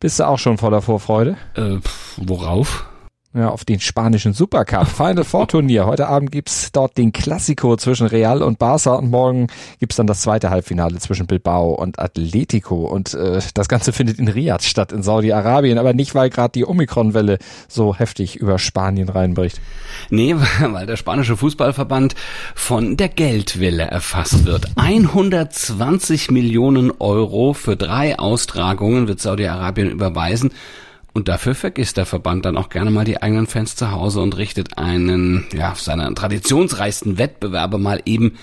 Bist 0.00 0.20
du 0.20 0.26
auch 0.26 0.38
schon 0.38 0.58
voller 0.58 0.82
Vorfreude? 0.82 1.36
Äh, 1.54 1.78
worauf? 2.16 2.86
Ja, 3.36 3.50
auf 3.50 3.66
den 3.66 3.80
spanischen 3.80 4.32
Supercup. 4.32 4.88
Final 4.88 5.22
Four 5.22 5.46
Turnier. 5.46 5.84
Heute 5.84 6.08
Abend 6.08 6.32
gibt's 6.32 6.72
dort 6.72 6.96
den 6.96 7.12
Klassiko 7.12 7.76
zwischen 7.76 8.06
Real 8.06 8.42
und 8.42 8.58
Barca 8.58 8.94
und 8.94 9.10
morgen 9.10 9.48
gibt's 9.78 9.96
dann 9.96 10.06
das 10.06 10.22
zweite 10.22 10.48
Halbfinale 10.48 10.96
zwischen 11.00 11.26
Bilbao 11.26 11.72
und 11.74 11.98
Atletico. 11.98 12.86
Und 12.86 13.12
äh, 13.12 13.42
das 13.52 13.68
Ganze 13.68 13.92
findet 13.92 14.18
in 14.18 14.28
Riyadh 14.28 14.62
statt, 14.64 14.90
in 14.90 15.02
Saudi-Arabien, 15.02 15.76
aber 15.76 15.92
nicht, 15.92 16.14
weil 16.14 16.30
gerade 16.30 16.52
die 16.52 16.64
Omikron-Welle 16.64 17.36
so 17.68 17.94
heftig 17.94 18.36
über 18.36 18.58
Spanien 18.58 19.10
reinbricht. 19.10 19.60
Nee, 20.08 20.34
weil 20.60 20.86
der 20.86 20.96
spanische 20.96 21.36
Fußballverband 21.36 22.14
von 22.54 22.96
der 22.96 23.10
Geldwelle 23.10 23.82
erfasst 23.82 24.46
wird. 24.46 24.70
120 24.76 26.30
Millionen 26.30 26.90
Euro 27.00 27.52
für 27.52 27.76
drei 27.76 28.18
Austragungen 28.18 29.08
wird 29.08 29.20
Saudi-Arabien 29.20 29.90
überweisen. 29.90 30.52
Und 31.16 31.28
dafür 31.28 31.54
vergisst 31.54 31.96
der 31.96 32.04
Verband 32.04 32.44
dann 32.44 32.58
auch 32.58 32.68
gerne 32.68 32.90
mal 32.90 33.06
die 33.06 33.22
eigenen 33.22 33.46
Fans 33.46 33.74
zu 33.74 33.90
Hause 33.90 34.20
und 34.20 34.36
richtet 34.36 34.76
einen, 34.76 35.46
ja, 35.50 35.74
seiner 35.74 36.14
traditionsreichsten 36.14 37.16
Wettbewerbe 37.16 37.78
mal 37.78 38.02
eben 38.04 38.34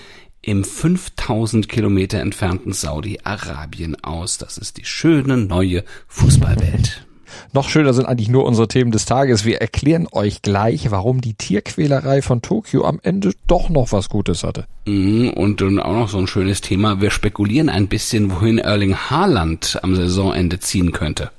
im 0.42 0.64
5000 0.64 1.68
Kilometer 1.68 2.18
entfernten 2.18 2.72
Saudi-Arabien 2.72 4.02
aus. 4.02 4.38
Das 4.38 4.58
ist 4.58 4.76
die 4.76 4.84
schöne 4.84 5.36
neue 5.36 5.84
Fußballwelt. 6.08 7.06
Noch 7.52 7.68
schöner 7.68 7.94
sind 7.94 8.06
eigentlich 8.06 8.28
nur 8.28 8.44
unsere 8.44 8.66
Themen 8.66 8.90
des 8.90 9.04
Tages. 9.04 9.44
Wir 9.44 9.60
erklären 9.60 10.08
euch 10.10 10.42
gleich, 10.42 10.90
warum 10.90 11.20
die 11.20 11.34
Tierquälerei 11.34 12.22
von 12.22 12.42
Tokio 12.42 12.84
am 12.84 12.98
Ende 13.04 13.34
doch 13.46 13.68
noch 13.68 13.92
was 13.92 14.08
Gutes 14.08 14.42
hatte. 14.42 14.66
Mhm, 14.86 15.30
und 15.30 15.60
dann 15.60 15.78
auch 15.78 15.94
noch 15.94 16.08
so 16.08 16.18
ein 16.18 16.26
schönes 16.26 16.60
Thema. 16.60 17.00
Wir 17.00 17.12
spekulieren 17.12 17.68
ein 17.68 17.86
bisschen, 17.86 18.32
wohin 18.32 18.58
Erling 18.58 18.96
Haaland 18.96 19.78
am 19.84 19.94
Saisonende 19.94 20.58
ziehen 20.58 20.90
könnte. 20.90 21.30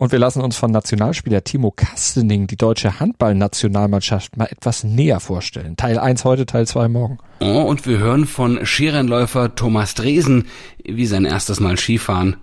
Und 0.00 0.12
wir 0.12 0.18
lassen 0.18 0.40
uns 0.40 0.56
von 0.56 0.70
Nationalspieler 0.70 1.44
Timo 1.44 1.72
Kastening 1.72 2.46
die 2.46 2.56
deutsche 2.56 3.00
Handballnationalmannschaft 3.00 4.34
mal 4.38 4.46
etwas 4.46 4.82
näher 4.82 5.20
vorstellen. 5.20 5.76
Teil 5.76 5.98
1 5.98 6.24
heute, 6.24 6.46
Teil 6.46 6.66
2 6.66 6.88
morgen. 6.88 7.18
Oh, 7.40 7.64
und 7.64 7.84
wir 7.84 7.98
hören 7.98 8.24
von 8.24 8.64
Skirennläufer 8.64 9.54
Thomas 9.54 9.92
Dresen, 9.92 10.46
wie 10.82 11.04
sein 11.04 11.26
erstes 11.26 11.60
Mal 11.60 11.76
Skifahren 11.76 12.38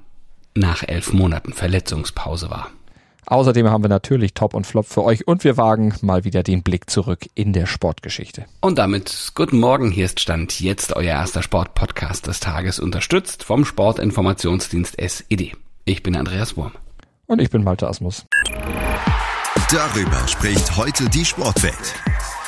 nach 0.53 0.83
elf 0.83 1.13
Monaten 1.13 1.51
Verletzungspause 1.51 2.51
war. 2.51 2.69
Außerdem 3.25 3.67
haben 3.71 3.83
wir 3.83 3.89
natürlich 3.89 4.35
Top 4.35 4.53
und 4.53 4.67
Flop 4.67 4.85
für 4.85 5.03
euch 5.03 5.27
und 5.27 5.43
wir 5.43 5.57
wagen 5.57 5.95
mal 6.01 6.25
wieder 6.25 6.43
den 6.43 6.61
Blick 6.61 6.91
zurück 6.91 7.25
in 7.33 7.53
der 7.53 7.65
Sportgeschichte. 7.65 8.45
Und 8.61 8.77
damit 8.77 9.31
guten 9.33 9.59
Morgen, 9.59 9.89
hier 9.89 10.05
ist 10.05 10.19
Stand 10.19 10.59
jetzt 10.59 10.95
euer 10.95 11.05
erster 11.05 11.41
Sportpodcast 11.41 12.27
des 12.27 12.39
Tages, 12.39 12.77
unterstützt 12.77 13.43
vom 13.43 13.65
Sportinformationsdienst 13.65 14.99
SED. 14.99 15.53
Ich 15.85 16.03
bin 16.03 16.15
Andreas 16.15 16.55
Wurm. 16.55 16.73
Und 17.27 17.41
ich 17.41 17.49
bin 17.49 17.63
Malte 17.63 17.87
Asmus. 17.87 18.25
Darüber 19.69 20.27
spricht 20.27 20.77
heute 20.77 21.09
die 21.09 21.25
Sportwelt. 21.25 21.93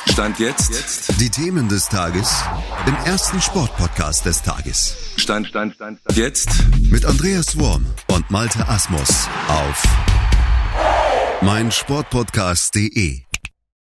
Stand 0.08 0.38
jetzt. 0.38 0.70
jetzt. 0.70 1.20
Die 1.20 1.28
Themen 1.28 1.68
des 1.68 1.86
Tages 1.86 2.42
im 2.86 2.94
ersten 3.04 3.42
Sportpodcast 3.42 4.24
des 4.24 4.42
Tages. 4.42 4.96
Stand, 5.16 5.46
Stand, 5.46 5.74
Stand, 5.74 6.00
Stand. 6.00 6.16
Jetzt. 6.16 6.48
Mit 6.90 7.04
Andreas 7.04 7.58
Wurm 7.58 7.84
und 8.08 8.30
Malte 8.30 8.66
Asmus 8.66 9.28
auf 9.48 9.84
meinsportpodcast.de. 11.42 13.20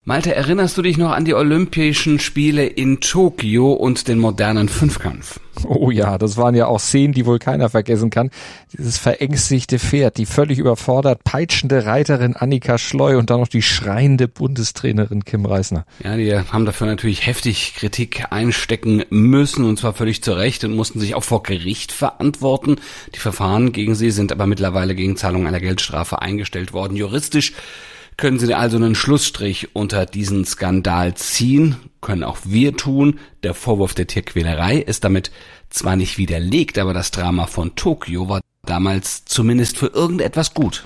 Malte, 0.09 0.33
erinnerst 0.33 0.75
du 0.75 0.81
dich 0.81 0.97
noch 0.97 1.11
an 1.11 1.23
die 1.23 1.35
Olympischen 1.35 2.17
Spiele 2.17 2.65
in 2.65 2.99
Tokio 2.99 3.73
und 3.73 4.07
den 4.07 4.17
modernen 4.17 4.67
Fünfkampf? 4.67 5.39
Oh 5.65 5.91
ja, 5.91 6.17
das 6.17 6.35
waren 6.35 6.55
ja 6.55 6.65
auch 6.65 6.79
Szenen, 6.79 7.13
die 7.13 7.27
wohl 7.27 7.37
keiner 7.37 7.69
vergessen 7.69 8.09
kann. 8.09 8.31
Dieses 8.75 8.97
verängstigte 8.97 9.77
Pferd, 9.77 10.17
die 10.17 10.25
völlig 10.25 10.57
überfordert, 10.57 11.23
peitschende 11.23 11.85
Reiterin 11.85 12.35
Annika 12.35 12.79
Schleu 12.79 13.19
und 13.19 13.29
dann 13.29 13.39
noch 13.39 13.47
die 13.47 13.61
schreiende 13.61 14.27
Bundestrainerin 14.27 15.25
Kim 15.25 15.45
Reisner. 15.45 15.85
Ja, 16.03 16.17
die 16.17 16.33
haben 16.33 16.65
dafür 16.65 16.87
natürlich 16.87 17.27
heftig 17.27 17.75
Kritik 17.75 18.31
einstecken 18.31 19.03
müssen 19.11 19.63
und 19.63 19.77
zwar 19.77 19.93
völlig 19.93 20.23
zu 20.23 20.31
Recht 20.31 20.63
und 20.63 20.75
mussten 20.75 20.99
sich 20.99 21.13
auch 21.13 21.23
vor 21.23 21.43
Gericht 21.43 21.91
verantworten. 21.91 22.77
Die 23.13 23.19
Verfahren 23.19 23.73
gegen 23.73 23.93
sie 23.93 24.09
sind 24.09 24.31
aber 24.31 24.47
mittlerweile 24.47 24.95
gegen 24.95 25.17
Zahlung 25.17 25.45
einer 25.45 25.59
Geldstrafe 25.59 26.19
eingestellt 26.19 26.73
worden. 26.73 26.95
Juristisch 26.95 27.53
können 28.19 28.37
Sie 28.37 28.53
also 28.53 28.75
einen 28.75 28.95
Schlussstrich 28.95 29.73
unter 29.73 30.05
diesen 30.05 30.43
Skandal 30.43 31.15
ziehen, 31.15 31.77
können 32.01 32.25
auch 32.25 32.39
wir 32.43 32.75
tun. 32.75 33.17
Der 33.43 33.53
Vorwurf 33.53 33.93
der 33.93 34.07
Tierquälerei 34.07 34.77
ist 34.77 35.05
damit 35.05 35.31
zwar 35.69 35.95
nicht 35.95 36.17
widerlegt, 36.17 36.77
aber 36.77 36.93
das 36.93 37.11
Drama 37.11 37.47
von 37.47 37.75
Tokio 37.75 38.27
war 38.27 38.41
damals 38.65 39.23
zumindest 39.23 39.77
für 39.77 39.87
irgendetwas 39.87 40.53
gut. 40.53 40.85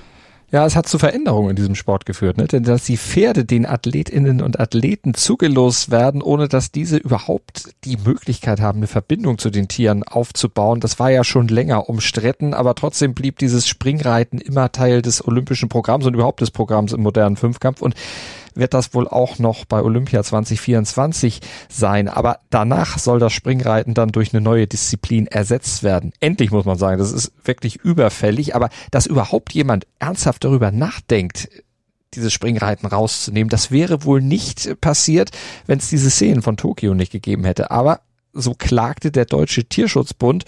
Ja, 0.54 0.64
es 0.64 0.76
hat 0.76 0.86
zu 0.86 1.00
Veränderungen 1.00 1.50
in 1.50 1.56
diesem 1.56 1.74
Sport 1.74 2.06
geführt, 2.06 2.36
ne? 2.36 2.46
denn 2.46 2.62
dass 2.62 2.84
die 2.84 2.96
Pferde 2.96 3.44
den 3.44 3.66
Athletinnen 3.66 4.40
und 4.40 4.60
Athleten 4.60 5.12
zugelost 5.12 5.90
werden, 5.90 6.22
ohne 6.22 6.46
dass 6.46 6.70
diese 6.70 6.96
überhaupt 6.96 7.74
die 7.82 7.96
Möglichkeit 7.96 8.60
haben, 8.60 8.78
eine 8.78 8.86
Verbindung 8.86 9.38
zu 9.38 9.50
den 9.50 9.66
Tieren 9.66 10.04
aufzubauen, 10.04 10.78
das 10.78 11.00
war 11.00 11.10
ja 11.10 11.24
schon 11.24 11.48
länger 11.48 11.88
umstritten, 11.88 12.54
aber 12.54 12.76
trotzdem 12.76 13.14
blieb 13.14 13.40
dieses 13.40 13.66
Springreiten 13.66 14.38
immer 14.38 14.70
Teil 14.70 15.02
des 15.02 15.26
olympischen 15.26 15.68
Programms 15.68 16.06
und 16.06 16.14
überhaupt 16.14 16.40
des 16.40 16.52
Programms 16.52 16.92
im 16.92 17.02
modernen 17.02 17.34
Fünfkampf 17.34 17.82
und 17.82 17.96
wird 18.54 18.74
das 18.74 18.94
wohl 18.94 19.08
auch 19.08 19.38
noch 19.38 19.64
bei 19.64 19.82
Olympia 19.82 20.22
2024 20.22 21.40
sein. 21.68 22.08
Aber 22.08 22.40
danach 22.50 22.98
soll 22.98 23.18
das 23.18 23.32
Springreiten 23.32 23.94
dann 23.94 24.10
durch 24.10 24.32
eine 24.32 24.40
neue 24.40 24.66
Disziplin 24.66 25.26
ersetzt 25.26 25.82
werden. 25.82 26.12
Endlich 26.20 26.50
muss 26.50 26.64
man 26.64 26.78
sagen, 26.78 26.98
das 26.98 27.12
ist 27.12 27.32
wirklich 27.44 27.76
überfällig. 27.76 28.54
Aber 28.54 28.70
dass 28.90 29.06
überhaupt 29.06 29.52
jemand 29.52 29.86
ernsthaft 29.98 30.44
darüber 30.44 30.70
nachdenkt, 30.70 31.48
dieses 32.14 32.32
Springreiten 32.32 32.86
rauszunehmen, 32.88 33.48
das 33.48 33.70
wäre 33.70 34.04
wohl 34.04 34.20
nicht 34.20 34.80
passiert, 34.80 35.30
wenn 35.66 35.78
es 35.78 35.88
diese 35.88 36.10
Szenen 36.10 36.42
von 36.42 36.56
Tokio 36.56 36.94
nicht 36.94 37.12
gegeben 37.12 37.44
hätte. 37.44 37.70
Aber 37.70 38.00
so 38.32 38.54
klagte 38.54 39.10
der 39.10 39.24
Deutsche 39.24 39.64
Tierschutzbund 39.64 40.44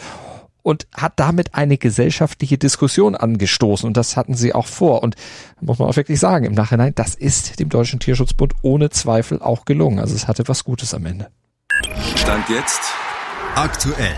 und 0.66 0.88
hat 0.97 1.12
damit 1.21 1.54
eine 1.54 1.78
gesellschaftliche 1.78 2.59
Diskussion 2.59 3.15
angestoßen. 3.15 3.87
Und 3.87 3.97
das 3.97 4.16
hatten 4.16 4.34
sie 4.34 4.53
auch 4.53 4.66
vor. 4.66 5.04
Und 5.04 5.15
muss 5.60 5.78
man 5.78 5.88
auch 5.88 5.94
wirklich 5.94 6.19
sagen, 6.19 6.44
im 6.44 6.54
Nachhinein, 6.54 6.93
das 6.93 7.15
ist 7.15 7.60
dem 7.60 7.69
Deutschen 7.69 8.00
Tierschutzbund 8.00 8.53
ohne 8.62 8.91
Zweifel 8.91 9.41
auch 9.41 9.65
gelungen. 9.65 10.00
Also 10.00 10.16
es 10.16 10.26
hatte 10.26 10.49
was 10.49 10.65
Gutes 10.65 10.93
am 10.93 11.06
Ende. 11.06 11.28
Stand 12.16 12.49
jetzt 12.49 12.81
aktuell. 13.55 14.16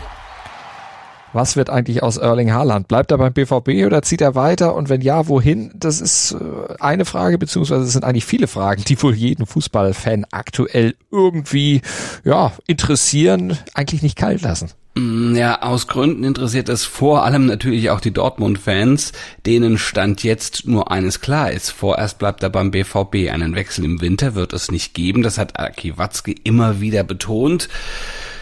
Was 1.34 1.56
wird 1.56 1.68
eigentlich 1.68 2.02
aus 2.02 2.16
Erling 2.16 2.50
Haaland? 2.50 2.88
Bleibt 2.88 3.10
er 3.10 3.18
beim 3.18 3.34
BVB 3.34 3.84
oder 3.84 4.00
zieht 4.00 4.22
er 4.22 4.34
weiter? 4.34 4.74
Und 4.74 4.88
wenn 4.88 5.02
ja, 5.02 5.28
wohin? 5.28 5.70
Das 5.74 6.00
ist 6.00 6.32
äh, 6.32 6.74
eine 6.80 7.04
Frage, 7.04 7.36
beziehungsweise 7.36 7.82
es 7.82 7.92
sind 7.92 8.06
eigentlich 8.06 8.24
viele 8.24 8.46
Fragen, 8.46 8.82
die 8.84 9.02
wohl 9.02 9.14
jeden 9.14 9.44
Fußballfan 9.44 10.24
aktuell 10.30 10.94
irgendwie, 11.10 11.82
ja, 12.24 12.52
interessieren, 12.66 13.58
eigentlich 13.74 14.02
nicht 14.02 14.16
kalt 14.16 14.40
lassen. 14.40 14.70
Mm, 14.98 15.36
ja, 15.36 15.62
aus 15.62 15.86
Gründen 15.86 16.24
interessiert 16.24 16.68
es 16.68 16.84
vor 16.84 17.24
allem 17.24 17.46
natürlich 17.46 17.90
auch 17.90 18.00
die 18.00 18.12
Dortmund-Fans, 18.12 19.12
denen 19.46 19.78
Stand 19.78 20.24
jetzt 20.24 20.66
nur 20.66 20.90
eines 20.90 21.20
klar 21.20 21.52
ist. 21.52 21.70
Vorerst 21.70 22.18
bleibt 22.18 22.42
er 22.42 22.50
beim 22.50 22.72
BVB. 22.72 23.30
Einen 23.30 23.54
Wechsel 23.54 23.84
im 23.84 24.00
Winter 24.00 24.34
wird 24.34 24.52
es 24.52 24.72
nicht 24.72 24.94
geben. 24.94 25.22
Das 25.22 25.38
hat 25.38 25.58
Aki 25.58 25.98
Watzke 25.98 26.34
immer 26.42 26.80
wieder 26.80 27.04
betont. 27.04 27.68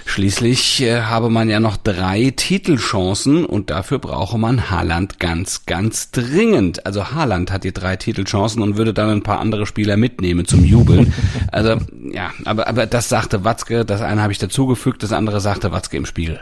Schließlich 0.09 0.83
äh, 0.83 1.03
habe 1.03 1.31
man 1.31 1.51
ja 1.51 1.59
noch 1.59 1.77
drei 1.77 2.33
Titelchancen 2.35 3.45
und 3.45 3.71
dafür 3.71 3.99
brauche 3.99 4.39
man 4.39 4.71
Haaland 4.71 5.19
ganz, 5.19 5.67
ganz 5.67 6.13
dringend. 6.13 6.87
Also 6.87 7.11
Haaland 7.11 7.51
hat 7.51 7.65
die 7.65 7.73
drei 7.73 7.97
Titelchancen 7.97 8.63
und 8.63 8.77
würde 8.77 8.95
dann 8.95 9.11
ein 9.11 9.25
paar 9.25 9.41
andere 9.41 9.67
Spieler 9.67 9.97
mitnehmen 9.97 10.47
zum 10.47 10.65
Jubeln. 10.65 11.13
Also 11.53 11.77
ja, 12.13 12.33
aber, 12.45 12.67
aber 12.67 12.87
das 12.87 13.09
sagte 13.09 13.45
Watzke, 13.45 13.85
das 13.85 14.03
eine 14.03 14.23
habe 14.23 14.33
ich 14.33 14.39
dazugefügt, 14.39 15.03
das 15.03 15.13
andere 15.13 15.41
sagte 15.41 15.73
Watzke 15.73 15.97
im 15.97 16.05
Spiel. 16.05 16.41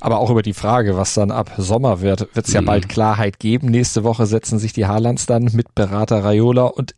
Aber 0.00 0.18
auch 0.18 0.30
über 0.30 0.42
die 0.42 0.52
Frage, 0.52 0.96
was 0.96 1.14
dann 1.14 1.30
ab 1.30 1.52
Sommer 1.56 2.00
wird, 2.00 2.34
wird 2.34 2.46
es 2.46 2.52
ja 2.52 2.60
mhm. 2.60 2.66
bald 2.66 2.88
Klarheit 2.88 3.38
geben. 3.38 3.68
Nächste 3.68 4.04
Woche 4.04 4.26
setzen 4.26 4.58
sich 4.58 4.72
die 4.72 4.86
Haalands 4.86 5.26
dann 5.26 5.50
mit 5.52 5.74
Berater 5.74 6.24
Raiola 6.24 6.64
und 6.64 6.94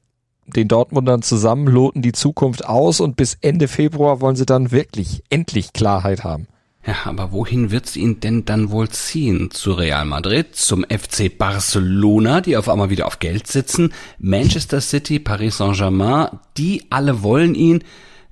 den 0.57 0.69
Dortmundern 0.69 1.23
zusammen, 1.23 1.67
loten 1.67 2.03
die 2.03 2.13
Zukunft 2.13 2.65
aus 2.65 3.01
und 3.01 3.17
bis 3.17 3.39
Ende 3.41 3.69
Februar 3.69 4.21
wollen 4.21 4.37
sie 4.37 4.47
dann 4.47 4.71
wirklich 4.71 5.23
endlich 5.31 5.73
Klarheit 5.73 6.25
haben. 6.25 6.47
Ja, 6.87 6.97
aber 7.05 7.31
wohin 7.33 7.71
wird's 7.71 7.95
ihn 7.95 8.21
denn 8.21 8.47
dann 8.47 8.71
wohl 8.71 8.89
ziehen? 8.89 9.51
Zu 9.51 9.73
Real 9.73 10.07
Madrid, 10.07 10.57
zum 10.57 10.85
FC 10.85 11.37
Barcelona, 11.37 12.41
die 12.41 12.57
auf 12.57 12.71
einmal 12.71 12.89
wieder 12.89 13.07
auf 13.07 13.19
Geld 13.19 13.47
sitzen, 13.47 13.93
Manchester 14.19 14.81
City, 14.81 15.19
Paris 15.19 15.59
Saint-Germain, 15.59 16.39
die 16.57 16.87
alle 16.89 17.23
wollen 17.23 17.55
ihn, 17.55 17.85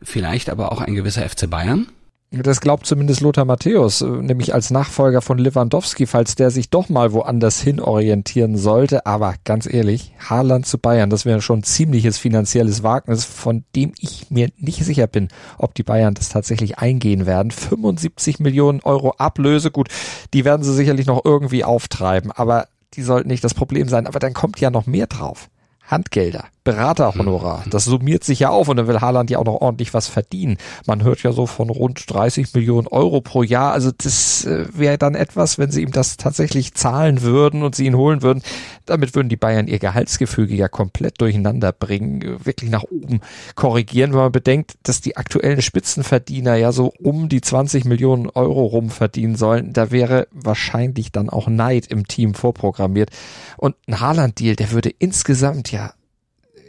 vielleicht 0.03 0.49
aber 0.49 0.73
auch 0.73 0.81
ein 0.81 0.95
gewisser 0.95 1.29
FC 1.29 1.49
Bayern? 1.51 1.89
Das 2.31 2.61
glaubt 2.61 2.85
zumindest 2.85 3.23
Lothar 3.23 3.47
Matthäus, 3.47 4.03
äh, 4.03 4.07
nämlich 4.07 4.53
als 4.53 4.71
Nachfolger 4.71 5.23
von 5.23 5.39
Lewandowski, 5.39 6.07
falls 6.07 6.35
der 6.35 6.51
sich 6.51 6.69
doch 6.69 6.91
mal 6.91 7.13
woanders 7.13 7.63
hin 7.63 7.81
orientieren 7.81 8.59
sollte. 8.59 9.07
Aber 9.07 9.35
ganz 9.45 9.67
ehrlich, 9.67 10.13
Haaland 10.29 10.67
zu 10.67 10.77
Bayern, 10.77 11.09
das 11.09 11.25
wäre 11.25 11.41
schon 11.41 11.61
ein 11.61 11.65
ziemliches 11.65 12.19
finanzielles 12.19 12.83
Wagnis, 12.83 13.25
von 13.25 13.65
dem 13.75 13.95
ich 13.99 14.31
mir 14.31 14.51
nicht 14.59 14.85
sicher 14.85 15.07
bin, 15.07 15.29
ob 15.57 15.75
die 15.75 15.83
Bayern 15.83 16.13
das 16.13 16.29
tatsächlich 16.29 16.79
eingehen 16.79 17.25
werden. 17.25 17.51
75 17.51 18.41
Millionen 18.41 18.81
Euro 18.83 19.13
Ablöse, 19.17 19.71
gut, 19.71 19.89
die 20.35 20.45
werden 20.45 20.63
sie 20.63 20.75
sicherlich 20.75 21.07
noch 21.07 21.25
irgendwie 21.25 21.65
auftreiben, 21.65 22.31
aber 22.31 22.69
die 22.93 23.03
sollten 23.03 23.29
nicht 23.29 23.45
das 23.45 23.55
Problem 23.55 23.89
sein, 23.89 24.07
aber 24.07 24.19
dann 24.19 24.35
kommt 24.35 24.61
ja 24.61 24.71
noch 24.71 24.87
mehr 24.87 25.07
drauf. 25.07 25.49
Handgelder, 25.89 26.45
Beraterhonorar. 26.65 27.65
Das 27.71 27.87
summiert 27.87 28.25
sich 28.25 28.41
ja 28.41 28.51
auf 28.51 28.69
und 28.69 28.77
dann 28.77 28.87
will 28.87 29.01
Haaland 29.01 29.31
ja 29.31 29.39
auch 29.39 29.47
noch 29.47 29.63
ordentlich 29.63 29.95
was 29.95 30.07
verdienen. 30.07 30.59
Man 30.87 31.03
hört 31.03 31.23
ja 31.23 31.33
so 31.33 31.47
von 31.47 31.71
rund 31.71 32.05
30 32.13 32.53
Millionen 32.53 32.87
Euro 32.89 33.23
pro 33.23 33.43
Jahr. 33.43 33.73
Also 33.73 33.91
das 33.97 34.45
äh, 34.45 34.67
wäre 34.75 34.99
dann 34.99 35.15
etwas, 35.15 35.57
wenn 35.57 35.71
sie 35.71 35.81
ihm 35.81 35.93
das 35.93 36.19
tatsächlich 36.19 36.75
zahlen 36.75 37.23
würden 37.23 37.63
und 37.63 37.75
sie 37.75 37.87
ihn 37.87 37.97
holen 37.97 38.21
würden. 38.21 38.43
Damit 38.85 39.15
würden 39.15 39.31
die 39.31 39.37
Bayern 39.37 39.67
ihr 39.67 39.79
Gehaltsgefüge 39.79 40.55
ja 40.55 40.69
komplett 40.69 41.23
durcheinander 41.23 41.73
bringen, 41.73 42.45
wirklich 42.45 42.71
nach 42.71 42.85
oben 42.85 43.21
korrigieren, 43.55 44.13
wenn 44.13 44.19
man 44.19 44.33
bedenkt, 44.33 44.75
dass 44.83 45.01
die 45.01 45.17
aktuellen 45.17 45.63
Spitzenverdiener 45.63 46.57
ja 46.57 46.73
so 46.73 46.93
um 47.03 47.31
die 47.31 47.41
20 47.41 47.87
Millionen 47.87 48.29
Euro 48.29 48.67
rum 48.67 48.91
verdienen 48.91 49.37
sollen. 49.37 49.73
Da 49.73 49.91
wäre 49.91 50.29
wahrscheinlich 50.33 51.13
dann 51.13 51.31
auch 51.31 51.49
Neid 51.49 51.87
im 51.87 52.07
Team 52.07 52.35
vorprogrammiert. 52.35 53.09
Und 53.57 53.75
ein 53.87 54.01
Haaland-Deal, 54.01 54.55
der 54.55 54.73
würde 54.73 54.91
insgesamt 54.91 55.73
ja 55.73 55.78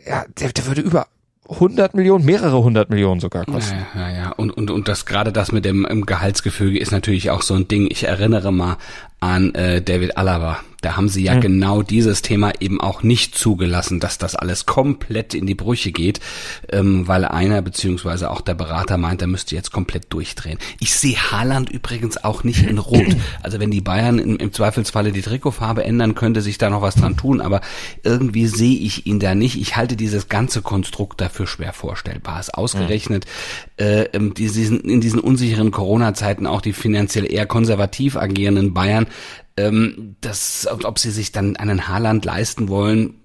ja, 0.10 0.26
der, 0.40 0.52
der 0.52 0.66
würde 0.66 0.82
über 0.82 1.08
100 1.50 1.96
Millionen, 1.96 2.26
mehrere 2.26 2.62
hundert 2.62 2.90
Millionen 2.90 3.20
sogar 3.20 3.46
kosten. 3.46 3.78
Ja, 3.96 4.10
ja, 4.10 4.16
ja. 4.16 4.32
Und, 4.32 4.52
und, 4.52 4.70
und 4.70 4.88
das 4.88 5.06
gerade 5.06 5.32
das 5.32 5.52
mit 5.52 5.66
dem 5.66 5.86
im 5.86 6.06
Gehaltsgefüge 6.06 6.80
ist 6.80 6.92
natürlich 6.92 7.32
auch 7.32 7.42
so 7.42 7.56
ein 7.56 7.68
Ding. 7.68 7.88
Ich 7.90 8.04
erinnere 8.04 8.52
mal 8.52 8.78
an 9.20 9.54
äh, 9.56 9.82
David 9.82 10.18
Alaba. 10.18 10.60
Da 10.82 10.96
haben 10.96 11.10
sie 11.10 11.24
ja 11.24 11.36
mhm. 11.36 11.42
genau 11.42 11.82
dieses 11.82 12.22
Thema 12.22 12.54
eben 12.62 12.80
auch 12.80 13.04
nicht 13.04 13.36
zugelassen, 13.36 14.00
dass 14.00 14.18
das 14.18 14.36
alles 14.36 14.66
komplett 14.66 15.34
in 15.34 15.46
die 15.46 15.56
Brüche 15.56 15.92
geht, 15.92 16.22
ähm, 16.72 17.08
weil 17.08 17.26
einer 17.26 17.62
beziehungsweise 17.62 18.32
auch 18.32 18.40
der 18.40 18.54
Berater 18.54 18.98
meint, 18.98 19.22
er 19.22 19.28
müsste 19.28 19.56
jetzt 19.56 19.72
komplett 19.72 20.14
durchdrehen. 20.14 20.58
Ich 20.80 20.94
sehe 20.94 21.18
Haaland 21.18 21.70
übrigens 21.70 22.24
auch 22.24 22.44
nicht 22.44 22.64
in 22.66 22.78
Rot. 22.78 23.00
Also 23.42 23.60
wenn 23.60 23.72
die 23.72 23.82
Bayern 23.82 24.20
im, 24.20 24.38
im 24.38 24.54
Zweifelsfalle 24.54 25.12
die 25.12 25.22
Trikotfarbe 25.22 25.84
ändern, 25.84 26.14
könnte 26.16 26.42
sich 26.42 26.58
da 26.58 26.70
noch 26.70 26.82
was 26.82 26.96
dran 26.96 27.16
tun, 27.16 27.42
aber 27.42 27.62
irgendwie 28.04 28.48
sehe 28.48 28.78
ich 28.78 29.06
ihn 29.06 29.20
da 29.20 29.34
nicht. 29.34 29.60
Ich 29.60 29.76
halte 29.76 29.96
dieses 29.96 30.30
ganze 30.30 30.62
Konstrukt 30.62 31.22
dafür 31.22 31.48
schwer 31.48 31.74
vorstellbar. 31.74 32.40
Es 32.40 32.50
ausgerechnet 32.50 33.26
mhm. 33.80 33.86
äh, 33.86 34.34
diesen, 34.34 34.82
in 34.82 35.02
diesen 35.02 35.20
unsicheren 35.20 35.72
Corona-Zeiten 35.72 36.48
auch 36.48 36.62
die 36.62 36.74
finanziell 36.74 37.32
eher 37.32 37.46
konservativ 37.46 38.18
agierenden 38.18 38.74
Bayern 38.74 39.08
ähm, 39.58 40.16
das, 40.22 40.68
ob 40.84 41.00
sie 41.00 41.12
sich 41.12 41.32
dann 41.32 41.58
einen 41.58 41.88
Haaland 41.88 42.26
leisten 42.26 42.70
wollen, 42.70 43.16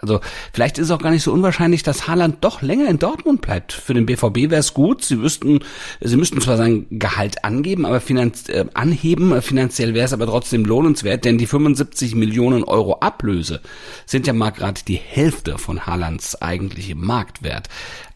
also 0.00 0.20
vielleicht 0.52 0.78
ist 0.78 0.86
es 0.86 0.90
auch 0.90 1.00
gar 1.00 1.10
nicht 1.10 1.22
so 1.22 1.32
unwahrscheinlich, 1.32 1.82
dass 1.82 2.08
Haaland 2.08 2.44
doch 2.44 2.60
länger 2.60 2.88
in 2.88 2.98
Dortmund 2.98 3.40
bleibt. 3.40 3.72
Für 3.72 3.94
den 3.94 4.04
BVB 4.04 4.50
wäre 4.50 4.56
es 4.56 4.74
gut. 4.74 5.02
Sie 5.02 5.20
wüssten, 5.20 5.60
sie 6.00 6.16
müssten 6.16 6.40
zwar 6.42 6.58
sein 6.58 6.86
Gehalt 6.90 7.44
angeben, 7.44 7.86
aber 7.86 8.00
finanz, 8.00 8.48
äh, 8.48 8.66
anheben. 8.74 9.40
Finanziell 9.40 9.94
wäre 9.94 10.04
es 10.04 10.12
aber 10.12 10.26
trotzdem 10.26 10.64
lohnenswert, 10.64 11.24
denn 11.24 11.38
die 11.38 11.46
75 11.46 12.14
Millionen 12.14 12.64
Euro 12.64 12.98
Ablöse 13.00 13.60
sind 14.04 14.26
ja 14.26 14.34
mal 14.34 14.50
gerade 14.50 14.82
die 14.86 14.96
Hälfte 14.96 15.56
von 15.58 15.86
Haalands 15.86 16.40
eigentlichem 16.40 17.00
Marktwert. 17.00 17.68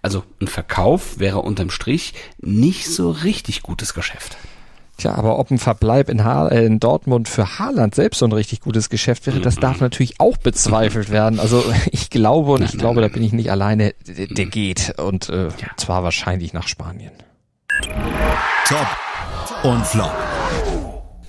Also 0.09 0.25
ein 0.41 0.47
Verkauf 0.47 1.19
wäre 1.19 1.41
unterm 1.43 1.69
Strich 1.69 2.15
nicht 2.39 2.89
so 2.89 3.11
richtig 3.11 3.61
gutes 3.61 3.93
Geschäft. 3.93 4.39
Tja, 4.97 5.15
aber 5.15 5.39
ob 5.39 5.51
ein 5.51 5.59
Verbleib 5.59 6.09
in, 6.09 6.25
ha 6.25 6.49
äh, 6.49 6.65
in 6.65 6.81
Dortmund 6.81 7.29
für 7.29 7.59
Haaland 7.59 7.95
selbst 7.95 8.21
so 8.21 8.25
ein 8.25 8.33
richtig 8.33 8.63
gutes 8.63 8.89
Geschäft 8.89 9.27
wäre, 9.27 9.41
das 9.41 9.57
darf 9.57 9.77
mhm. 9.77 9.83
natürlich 9.83 10.19
auch 10.19 10.39
bezweifelt 10.39 11.11
werden. 11.11 11.41
Also 11.41 11.63
ich 11.93 12.09
glaube 12.09 12.53
und 12.53 12.63
ich 12.63 12.79
glaube, 12.79 13.03
da 13.03 13.09
bin 13.09 13.23
ich 13.23 13.35
nicht 13.35 13.51
alleine, 13.51 13.93
der 14.07 14.47
geht 14.47 14.99
und 14.99 15.29
äh, 15.29 15.51
zwar 15.77 16.05
wahrscheinlich 16.05 16.55
nach 16.55 16.69
Spanien. 16.69 17.13
Top 18.65 18.87
und 19.63 19.87
Flop. 19.87 20.17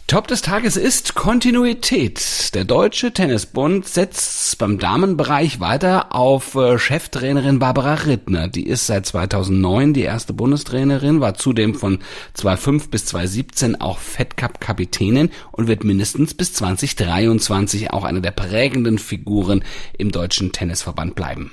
Top 0.10 0.28
des 0.28 0.42
Tages 0.42 0.76
ist 0.76 1.14
Kontinuität. 1.14 2.56
Der 2.56 2.66
Deutsche 2.66 3.14
Tennisbund 3.14 3.88
setzt 3.88 4.58
beim 4.58 4.80
Damenbereich 4.80 5.60
weiter 5.60 6.16
auf 6.16 6.56
äh, 6.56 6.80
Cheftrainerin 6.80 7.60
Barbara 7.60 7.94
Rittner. 7.94 8.48
Die 8.48 8.66
ist 8.66 8.88
seit 8.88 9.06
2009 9.06 9.94
die 9.94 10.02
erste 10.02 10.34
Bundestrainerin, 10.34 11.22
war 11.22 11.36
zudem 11.36 11.76
von 11.76 12.00
2005 12.34 12.90
bis 12.90 13.06
2017 13.06 13.80
auch 13.82 14.00
Fed 14.00 14.36
Cup 14.36 14.60
Kapitänin 14.60 15.30
und 15.52 15.68
wird 15.68 15.84
mindestens 15.84 16.34
bis 16.34 16.54
2023 16.54 17.92
auch 17.92 18.04
eine 18.04 18.22
der 18.22 18.32
prägenden 18.32 18.98
Figuren 18.98 19.64
im 19.96 20.12
deutschen 20.12 20.52
Tennisverband 20.52 21.14
bleiben. 21.14 21.52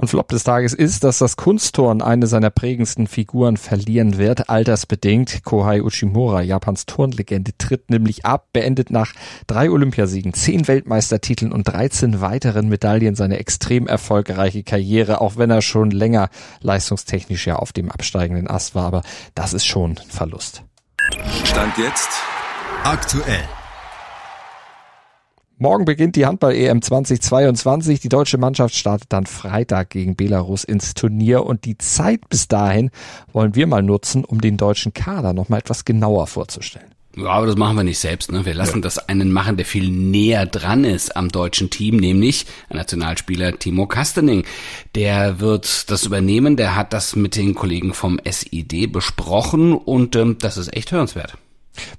Und 0.00 0.06
Flop 0.06 0.28
des 0.28 0.44
Tages 0.44 0.74
ist, 0.74 1.02
dass 1.02 1.18
das 1.18 1.36
Kunstturn 1.36 2.02
eine 2.02 2.28
seiner 2.28 2.50
prägendsten 2.50 3.08
Figuren 3.08 3.56
verlieren 3.56 4.16
wird, 4.16 4.48
altersbedingt. 4.48 5.42
Kohai 5.42 5.82
Uchimura, 5.82 6.40
Japans 6.40 6.86
Turnlegende, 6.86 7.50
tritt 7.58 7.90
nämlich 7.90 8.24
ab, 8.24 8.46
beendet 8.52 8.92
nach 8.92 9.12
drei 9.48 9.72
Olympiasiegen, 9.72 10.34
zehn 10.34 10.68
Weltmeistertiteln 10.68 11.50
und 11.50 11.64
13 11.64 12.20
weiteren 12.20 12.68
Medaillen 12.68 13.16
seine 13.16 13.40
extrem 13.40 13.88
erfolgreiche 13.88 14.62
Karriere, 14.62 15.20
auch 15.20 15.36
wenn 15.36 15.50
er 15.50 15.62
schon 15.62 15.90
länger 15.90 16.30
leistungstechnisch 16.60 17.48
ja 17.48 17.56
auf 17.56 17.72
dem 17.72 17.90
absteigenden 17.90 18.48
Ast 18.48 18.76
war. 18.76 18.86
Aber 18.86 19.02
das 19.34 19.52
ist 19.52 19.66
schon 19.66 19.98
ein 19.98 20.10
Verlust. 20.10 20.62
Stand 21.42 21.76
jetzt 21.76 22.10
aktuell. 22.84 23.42
Morgen 25.60 25.84
beginnt 25.84 26.14
die 26.14 26.24
Handball-EM 26.24 26.82
2022. 26.82 27.98
Die 27.98 28.08
deutsche 28.08 28.38
Mannschaft 28.38 28.76
startet 28.76 29.12
dann 29.12 29.26
Freitag 29.26 29.90
gegen 29.90 30.14
Belarus 30.14 30.62
ins 30.62 30.94
Turnier 30.94 31.44
und 31.44 31.64
die 31.64 31.76
Zeit 31.76 32.28
bis 32.28 32.46
dahin 32.46 32.92
wollen 33.32 33.56
wir 33.56 33.66
mal 33.66 33.82
nutzen, 33.82 34.24
um 34.24 34.40
den 34.40 34.56
deutschen 34.56 34.94
Kader 34.94 35.32
nochmal 35.32 35.58
etwas 35.58 35.84
genauer 35.84 36.28
vorzustellen. 36.28 36.94
Ja, 37.16 37.30
aber 37.30 37.46
das 37.46 37.56
machen 37.56 37.76
wir 37.76 37.82
nicht 37.82 37.98
selbst. 37.98 38.30
Ne? 38.30 38.46
Wir 38.46 38.54
lassen 38.54 38.76
ja. 38.76 38.82
das 38.82 38.98
einen 39.08 39.32
machen, 39.32 39.56
der 39.56 39.66
viel 39.66 39.90
näher 39.90 40.46
dran 40.46 40.84
ist 40.84 41.16
am 41.16 41.28
deutschen 41.28 41.70
Team, 41.70 41.96
nämlich 41.96 42.46
Nationalspieler 42.70 43.58
Timo 43.58 43.88
Kastening. 43.88 44.44
Der 44.94 45.40
wird 45.40 45.90
das 45.90 46.04
übernehmen. 46.04 46.56
Der 46.56 46.76
hat 46.76 46.92
das 46.92 47.16
mit 47.16 47.34
den 47.34 47.56
Kollegen 47.56 47.94
vom 47.94 48.20
SID 48.24 48.92
besprochen 48.92 49.72
und 49.72 50.14
ähm, 50.14 50.36
das 50.40 50.56
ist 50.56 50.72
echt 50.72 50.92
hörenswert. 50.92 51.36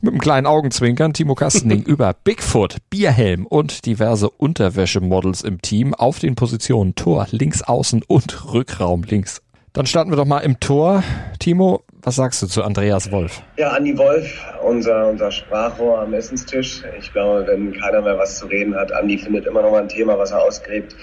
Mit 0.01 0.11
einem 0.11 0.19
kleinen 0.19 0.47
Augenzwinkern 0.47 1.13
Timo 1.13 1.35
Kastening 1.35 1.83
über 1.85 2.13
Bigfoot, 2.13 2.77
Bierhelm 2.89 3.45
und 3.45 3.85
diverse 3.85 4.29
Unterwäschemodels 4.29 5.41
im 5.41 5.61
Team 5.61 5.93
auf 5.93 6.19
den 6.19 6.35
Positionen 6.35 6.95
Tor, 6.95 7.27
links 7.31 7.61
außen 7.61 8.03
und 8.07 8.53
Rückraum 8.53 9.03
links. 9.03 9.41
Dann 9.73 9.85
starten 9.85 10.11
wir 10.11 10.17
doch 10.17 10.25
mal 10.25 10.39
im 10.39 10.59
Tor. 10.59 11.03
Timo, 11.37 11.83
was 12.01 12.15
sagst 12.15 12.41
du 12.41 12.47
zu 12.47 12.63
Andreas 12.63 13.11
Wolf? 13.11 13.41
Ja, 13.57 13.69
Andi 13.69 13.97
Wolf, 13.97 14.43
unser, 14.63 15.09
unser 15.09 15.31
Sprachrohr 15.31 15.99
am 15.99 16.13
Essenstisch. 16.13 16.81
Ich 16.99 17.13
glaube, 17.13 17.45
wenn 17.47 17.73
keiner 17.73 18.01
mehr 18.01 18.17
was 18.17 18.39
zu 18.39 18.47
reden 18.47 18.75
hat, 18.75 18.91
Andi 18.91 19.17
findet 19.17 19.45
immer 19.45 19.61
noch 19.61 19.71
mal 19.71 19.83
ein 19.83 19.89
Thema, 19.89 20.17
was 20.17 20.31
er 20.31 20.41
ausgräbt. 20.41 20.95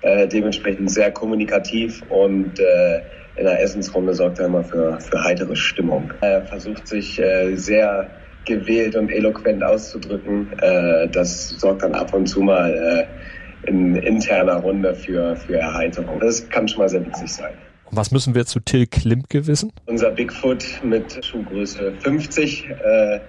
Äh, 0.00 0.26
dementsprechend 0.26 0.90
sehr 0.90 1.10
kommunikativ 1.12 2.02
und 2.08 2.58
äh, 2.58 3.00
in 3.36 3.44
der 3.44 3.60
Essensrunde 3.62 4.14
sorgt 4.14 4.38
er 4.38 4.46
immer 4.46 4.62
für, 4.62 5.00
für 5.00 5.22
heitere 5.24 5.56
Stimmung. 5.56 6.12
Er 6.20 6.42
versucht 6.42 6.86
sich 6.86 7.18
äh, 7.18 7.56
sehr 7.56 8.10
gewählt 8.44 8.96
und 8.96 9.10
eloquent 9.10 9.62
auszudrücken. 9.62 10.52
Äh, 10.60 11.08
das 11.08 11.50
sorgt 11.50 11.82
dann 11.82 11.94
ab 11.94 12.12
und 12.14 12.26
zu 12.26 12.40
mal 12.40 12.72
äh, 12.72 13.68
in 13.68 13.96
interner 13.96 14.56
Runde 14.56 14.94
für, 14.94 15.36
für 15.36 15.56
Erheiterung. 15.56 16.20
Das 16.20 16.48
kann 16.48 16.68
schon 16.68 16.80
mal 16.80 16.88
sehr 16.88 17.04
witzig 17.04 17.32
sein. 17.32 17.54
Und 17.90 17.96
was 17.96 18.10
müssen 18.10 18.34
wir 18.34 18.46
zu 18.46 18.60
Till 18.60 18.86
Klimke 18.86 19.46
wissen? 19.46 19.72
Unser 19.86 20.10
Bigfoot 20.10 20.64
mit 20.82 21.24
Schuhgröße 21.24 21.92
50. 22.00 22.68
Äh, 22.68 23.20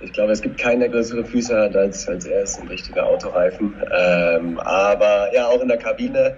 ich 0.00 0.12
glaube, 0.12 0.32
es 0.32 0.42
gibt 0.42 0.58
keine 0.58 0.88
größere 0.90 1.24
Füße 1.24 1.56
hat 1.58 1.74
als, 1.74 2.06
als 2.06 2.26
er 2.26 2.42
ist 2.42 2.60
ein 2.60 2.68
richtiger 2.68 3.06
Autoreifen. 3.06 3.74
Ähm, 3.98 4.58
aber 4.58 5.34
ja, 5.34 5.46
auch 5.46 5.62
in 5.62 5.68
der 5.68 5.78
Kabine 5.78 6.36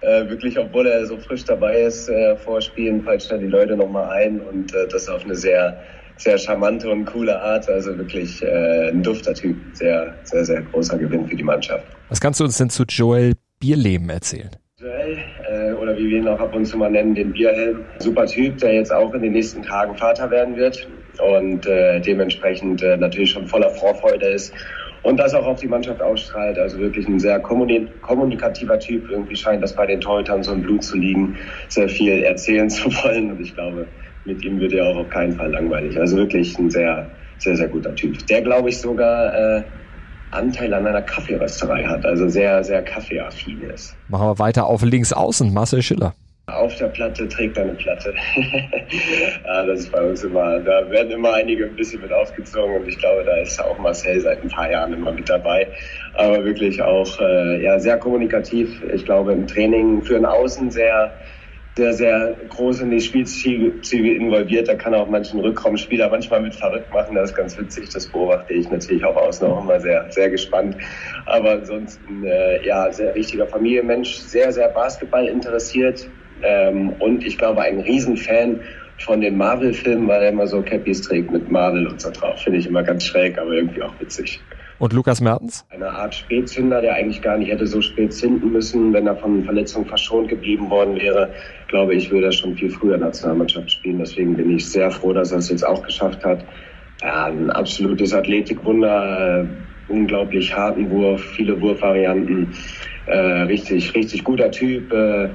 äh, 0.00 0.28
wirklich, 0.28 0.58
obwohl 0.58 0.86
er 0.86 1.04
so 1.06 1.18
frisch 1.18 1.44
dabei 1.44 1.82
ist, 1.82 2.08
äh, 2.08 2.36
vorspielen, 2.36 3.04
peitscht 3.04 3.30
er 3.30 3.38
die 3.38 3.46
Leute 3.46 3.76
nochmal 3.76 4.10
ein 4.10 4.40
und 4.40 4.74
äh, 4.74 4.86
das 4.88 5.08
auf 5.08 5.24
eine 5.24 5.34
sehr 5.34 5.82
sehr 6.20 6.38
charmante 6.38 6.88
und 6.90 7.06
coole 7.06 7.40
Art. 7.40 7.68
Also 7.68 7.96
wirklich 7.96 8.42
äh, 8.42 8.90
ein 8.90 9.02
dufter 9.02 9.34
Typ. 9.34 9.56
Sehr, 9.72 10.14
sehr, 10.24 10.44
sehr 10.44 10.62
großer 10.62 10.98
Gewinn 10.98 11.26
für 11.26 11.36
die 11.36 11.42
Mannschaft. 11.42 11.84
Was 12.08 12.20
kannst 12.20 12.40
du 12.40 12.44
uns 12.44 12.58
denn 12.58 12.70
zu 12.70 12.84
Joel 12.84 13.34
Bierleben 13.58 14.10
erzählen? 14.10 14.50
Joel, 14.78 15.18
äh, 15.50 15.72
oder 15.72 15.96
wie 15.96 16.08
wir 16.08 16.18
ihn 16.18 16.28
auch 16.28 16.40
ab 16.40 16.54
und 16.54 16.64
zu 16.64 16.76
mal 16.78 16.90
nennen, 16.90 17.14
den 17.14 17.32
Bierhelm. 17.32 17.84
Super 17.98 18.26
Typ, 18.26 18.58
der 18.58 18.74
jetzt 18.74 18.92
auch 18.92 19.12
in 19.14 19.22
den 19.22 19.32
nächsten 19.32 19.62
Tagen 19.62 19.96
Vater 19.96 20.30
werden 20.30 20.56
wird 20.56 20.88
und 21.18 21.66
äh, 21.66 22.00
dementsprechend 22.00 22.82
äh, 22.82 22.96
natürlich 22.96 23.30
schon 23.30 23.46
voller 23.46 23.70
Vorfreude 23.70 24.26
ist 24.26 24.54
und 25.02 25.18
das 25.18 25.34
auch 25.34 25.46
auf 25.46 25.60
die 25.60 25.68
Mannschaft 25.68 26.00
ausstrahlt. 26.02 26.58
Also 26.58 26.78
wirklich 26.78 27.06
ein 27.08 27.18
sehr 27.18 27.40
kommunikativer 27.40 28.78
Typ. 28.78 29.10
Irgendwie 29.10 29.36
scheint 29.36 29.62
das 29.62 29.74
bei 29.74 29.86
den 29.86 30.00
Torhütern 30.00 30.42
so 30.42 30.52
im 30.52 30.62
Blut 30.62 30.82
zu 30.82 30.96
liegen, 30.96 31.36
sehr 31.68 31.88
viel 31.88 32.22
erzählen 32.22 32.68
zu 32.70 32.90
wollen. 33.02 33.32
Und 33.32 33.40
ich 33.40 33.54
glaube, 33.54 33.86
mit 34.24 34.44
ihm 34.44 34.60
wird 34.60 34.72
ja 34.72 34.84
auch 34.84 34.96
auf 34.96 35.08
keinen 35.08 35.34
Fall 35.34 35.50
langweilig. 35.50 35.98
Also 35.98 36.16
wirklich 36.16 36.58
ein 36.58 36.70
sehr, 36.70 37.10
sehr, 37.38 37.56
sehr 37.56 37.68
guter 37.68 37.94
Typ. 37.94 38.26
Der, 38.26 38.42
glaube 38.42 38.68
ich, 38.68 38.78
sogar 38.78 39.34
äh, 39.34 39.62
Anteil 40.30 40.72
an 40.74 40.86
einer 40.86 41.02
Kaffeerösterei 41.02 41.84
hat, 41.84 42.06
also 42.06 42.28
sehr, 42.28 42.62
sehr 42.62 42.82
kaffeeaffin 42.82 43.62
ist. 43.62 43.96
Machen 44.08 44.28
wir 44.28 44.38
weiter 44.38 44.66
auf 44.66 44.82
links 44.82 45.12
außen, 45.12 45.52
Marcel 45.52 45.82
Schiller. 45.82 46.14
Auf 46.46 46.74
der 46.76 46.86
Platte 46.86 47.28
trägt 47.28 47.56
er 47.56 47.64
eine 47.64 47.74
Platte. 47.74 48.12
ja, 49.44 49.62
das 49.66 49.80
ist 49.80 49.92
bei 49.92 50.02
uns 50.02 50.24
immer, 50.24 50.58
da 50.60 50.88
werden 50.90 51.12
immer 51.12 51.34
einige 51.34 51.66
ein 51.66 51.76
bisschen 51.76 52.00
mit 52.00 52.12
aufgezogen 52.12 52.76
und 52.76 52.88
ich 52.88 52.98
glaube, 52.98 53.24
da 53.24 53.36
ist 53.36 53.62
auch 53.62 53.78
Marcel 53.78 54.20
seit 54.20 54.42
ein 54.42 54.48
paar 54.48 54.70
Jahren 54.70 54.92
immer 54.92 55.12
mit 55.12 55.28
dabei. 55.28 55.68
Aber 56.14 56.44
wirklich 56.44 56.82
auch 56.82 57.20
äh, 57.20 57.62
ja, 57.62 57.78
sehr 57.78 57.98
kommunikativ. 57.98 58.82
Ich 58.92 59.04
glaube, 59.04 59.32
im 59.32 59.46
Training 59.46 60.02
für 60.02 60.16
ein 60.16 60.26
Außen 60.26 60.70
sehr 60.70 61.12
sehr, 61.80 61.94
sehr 61.94 62.36
groß 62.50 62.82
in 62.82 62.90
die 62.90 63.00
Spielzüge 63.00 64.14
involviert. 64.14 64.68
Da 64.68 64.74
kann 64.74 64.94
auch 64.94 65.08
manchen 65.08 65.40
Rückraumspieler 65.40 66.10
manchmal 66.10 66.42
mit 66.42 66.54
verrückt 66.54 66.92
machen. 66.92 67.14
Das 67.14 67.30
ist 67.30 67.36
ganz 67.36 67.58
witzig. 67.58 67.88
Das 67.88 68.06
beobachte 68.06 68.52
ich 68.52 68.68
natürlich 68.68 69.02
auch 69.02 69.16
außen 69.16 69.46
auch 69.46 69.62
immer 69.64 69.80
sehr, 69.80 70.06
sehr 70.10 70.28
gespannt. 70.28 70.76
Aber 71.24 71.52
ansonsten, 71.52 72.22
äh, 72.24 72.66
ja, 72.66 72.92
sehr 72.92 73.14
richtiger 73.14 73.46
Familienmensch, 73.46 74.18
sehr, 74.18 74.52
sehr 74.52 74.68
Basketball 74.68 75.26
interessiert. 75.26 76.06
Ähm, 76.42 76.90
und 76.98 77.24
ich 77.24 77.38
glaube, 77.38 77.62
ein 77.62 77.80
Riesenfan 77.80 78.60
von 78.98 79.22
den 79.22 79.38
Marvel-Filmen, 79.38 80.06
weil 80.06 80.22
er 80.22 80.28
immer 80.28 80.46
so 80.46 80.60
Cappies 80.60 81.00
trägt 81.00 81.30
mit 81.30 81.50
Marvel 81.50 81.86
und 81.86 81.98
so 82.02 82.10
drauf. 82.10 82.42
Finde 82.42 82.58
ich 82.58 82.66
immer 82.66 82.82
ganz 82.82 83.06
schräg, 83.06 83.38
aber 83.38 83.52
irgendwie 83.52 83.82
auch 83.82 83.98
witzig. 83.98 84.42
Und 84.80 84.94
Lukas 84.94 85.20
Mertens? 85.20 85.66
Eine 85.68 85.90
Art 85.90 86.14
Spätzünder, 86.14 86.80
der 86.80 86.94
eigentlich 86.94 87.20
gar 87.20 87.36
nicht 87.36 87.50
hätte 87.50 87.66
so 87.66 87.82
spät 87.82 88.14
zünden 88.14 88.50
müssen, 88.50 88.94
wenn 88.94 89.06
er 89.06 89.14
von 89.14 89.44
Verletzungen 89.44 89.84
verschont 89.84 90.30
geblieben 90.30 90.70
worden 90.70 90.96
wäre. 90.96 91.28
Glaube 91.68 91.94
ich, 91.94 92.10
würde 92.10 92.28
er 92.28 92.32
schon 92.32 92.56
viel 92.56 92.70
früher 92.70 92.96
Nationalmannschaft 92.96 93.70
spielen. 93.70 93.98
Deswegen 93.98 94.34
bin 94.34 94.56
ich 94.56 94.66
sehr 94.66 94.90
froh, 94.90 95.12
dass 95.12 95.32
er 95.32 95.38
es 95.38 95.50
jetzt 95.50 95.66
auch 95.66 95.82
geschafft 95.82 96.24
hat. 96.24 96.46
Ja, 97.02 97.26
ein 97.26 97.50
absolutes 97.50 98.14
Athletikwunder, 98.14 99.42
äh, 99.42 99.92
unglaublich 99.92 100.56
harten 100.56 100.90
Wurf, 100.90 101.20
viele 101.20 101.60
Wurfvarianten, 101.60 102.48
äh, 103.04 103.18
richtig, 103.42 103.94
richtig 103.94 104.24
guter 104.24 104.50
Typ. 104.50 104.90
Äh, 104.94 105.26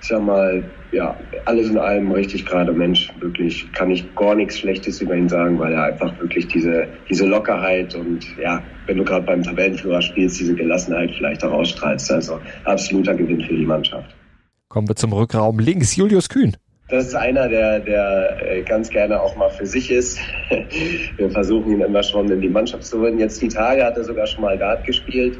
ich 0.00 0.08
sag 0.08 0.22
mal, 0.22 0.62
ja, 0.92 1.16
alles 1.46 1.70
in 1.70 1.78
allem 1.78 2.12
richtig 2.12 2.46
gerade 2.46 2.72
Mensch. 2.72 3.10
Wirklich 3.20 3.72
kann 3.72 3.90
ich 3.90 4.14
gar 4.14 4.34
nichts 4.34 4.58
Schlechtes 4.58 5.00
über 5.00 5.16
ihn 5.16 5.28
sagen, 5.28 5.58
weil 5.58 5.72
er 5.72 5.84
einfach 5.84 6.18
wirklich 6.20 6.46
diese, 6.48 6.86
diese 7.08 7.26
Lockerheit 7.26 7.94
und 7.94 8.24
ja, 8.38 8.62
wenn 8.86 8.98
du 8.98 9.04
gerade 9.04 9.24
beim 9.24 9.42
Tabellenführer 9.42 10.02
spielst, 10.02 10.38
diese 10.38 10.54
Gelassenheit 10.54 11.10
vielleicht 11.16 11.42
auch 11.44 11.52
ausstrahlst. 11.52 12.12
Also 12.12 12.38
absoluter 12.64 13.14
Gewinn 13.14 13.40
für 13.40 13.56
die 13.56 13.66
Mannschaft. 13.66 14.14
Kommen 14.68 14.88
wir 14.88 14.96
zum 14.96 15.12
Rückraum 15.12 15.58
links. 15.58 15.96
Julius 15.96 16.28
Kühn. 16.28 16.56
Das 16.88 17.06
ist 17.06 17.14
einer, 17.14 17.48
der, 17.48 17.80
der 17.80 18.38
äh, 18.42 18.62
ganz 18.62 18.90
gerne 18.90 19.20
auch 19.20 19.34
mal 19.34 19.48
für 19.48 19.64
sich 19.64 19.90
ist. 19.90 20.18
Wir 21.16 21.30
versuchen 21.30 21.72
ihn 21.72 21.80
immer 21.80 22.02
schon 22.02 22.30
in 22.30 22.42
die 22.42 22.50
Mannschaft 22.50 22.84
zu 22.84 23.00
holen. 23.00 23.18
Jetzt 23.18 23.40
die 23.40 23.48
Tage 23.48 23.82
hat 23.82 23.96
er 23.96 24.04
sogar 24.04 24.26
schon 24.26 24.42
mal 24.42 24.58
Dart 24.58 24.84
gespielt 24.84 25.38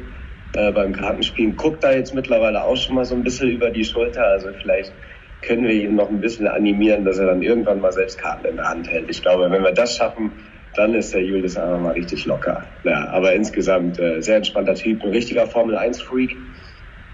äh, 0.55 0.71
beim 0.71 0.93
Kartenspielen. 0.93 1.55
Guckt 1.55 1.83
da 1.83 1.91
jetzt 1.91 2.15
mittlerweile 2.15 2.63
auch 2.63 2.75
schon 2.75 2.95
mal 2.95 3.05
so 3.05 3.13
ein 3.13 3.23
bisschen 3.23 3.51
über 3.51 3.69
die 3.69 3.83
Schulter. 3.83 4.25
Also 4.25 4.49
vielleicht 4.61 4.93
können 5.45 5.63
wir 5.63 5.73
ihn 5.73 5.95
noch 5.95 6.09
ein 6.09 6.21
bisschen 6.21 6.47
animieren, 6.47 7.05
dass 7.05 7.17
er 7.17 7.27
dann 7.27 7.41
irgendwann 7.41 7.81
mal 7.81 7.91
selbst 7.91 8.17
Karten 8.17 8.47
in 8.47 8.55
der 8.55 8.69
Hand 8.69 8.89
hält. 8.89 9.09
Ich 9.09 9.21
glaube, 9.21 9.49
wenn 9.51 9.63
wir 9.63 9.71
das 9.71 9.95
schaffen, 9.97 10.31
dann 10.75 10.95
ist 10.95 11.13
der 11.13 11.23
Julius 11.23 11.57
einfach 11.57 11.79
mal 11.79 11.91
richtig 11.91 12.25
locker. 12.25 12.63
Ja, 12.83 13.07
aber 13.09 13.33
insgesamt 13.33 13.99
äh, 13.99 14.21
sehr 14.21 14.37
entspannter 14.37 14.75
Typ, 14.75 15.03
ein 15.03 15.11
richtiger 15.11 15.45
Formel-1-Freak. 15.45 16.35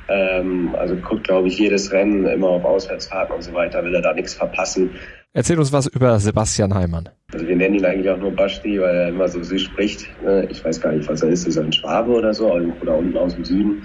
Ähm, 0.07 0.75
also 0.75 0.95
guckt, 0.95 1.25
glaube 1.25 1.49
ich, 1.49 1.59
jedes 1.59 1.91
Rennen 1.91 2.25
immer 2.25 2.47
auf 2.47 2.65
Auswärtsfahrten 2.65 3.35
und 3.35 3.41
so 3.41 3.53
weiter, 3.53 3.83
will 3.83 3.93
er 3.93 4.01
da 4.01 4.13
nichts 4.13 4.33
verpassen. 4.33 4.91
Erzähl 5.33 5.59
uns 5.59 5.71
was 5.71 5.85
über 5.87 6.19
Sebastian 6.19 6.73
Heimann. 6.73 7.09
Also 7.31 7.47
wir 7.47 7.55
nennen 7.55 7.75
ihn 7.75 7.85
eigentlich 7.85 8.09
auch 8.09 8.17
nur 8.17 8.31
Basti, 8.31 8.79
weil 8.81 8.95
er 8.95 9.09
immer 9.09 9.27
so 9.27 9.43
süß 9.43 9.61
spricht. 9.61 10.07
Ne? 10.23 10.47
Ich 10.49 10.65
weiß 10.65 10.81
gar 10.81 10.91
nicht, 10.91 11.07
was 11.07 11.21
er 11.21 11.29
ist. 11.29 11.45
Ist 11.45 11.57
er 11.57 11.63
ein 11.63 11.73
Schwabe 11.73 12.11
oder 12.11 12.33
so? 12.33 12.51
Oder 12.51 12.97
unten 12.97 13.15
aus 13.15 13.35
dem 13.35 13.45
Süden. 13.45 13.83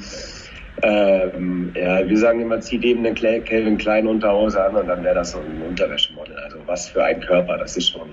Ähm, 0.82 1.72
ja, 1.74 2.06
wir 2.06 2.18
sagen 2.18 2.40
immer, 2.40 2.60
zieh 2.60 2.78
dem 2.78 2.98
eine 2.98 3.14
Calvin 3.14 3.78
Klein 3.78 4.06
Unterhose 4.06 4.62
an 4.62 4.74
und 4.74 4.88
dann 4.88 5.04
wäre 5.04 5.14
das 5.14 5.32
so 5.32 5.38
ein 5.38 5.62
Unterwäschemodel. 5.68 6.36
Also 6.36 6.58
was 6.66 6.88
für 6.88 7.04
ein 7.04 7.20
Körper, 7.20 7.58
das 7.58 7.76
ist 7.76 7.90
schon, 7.90 8.10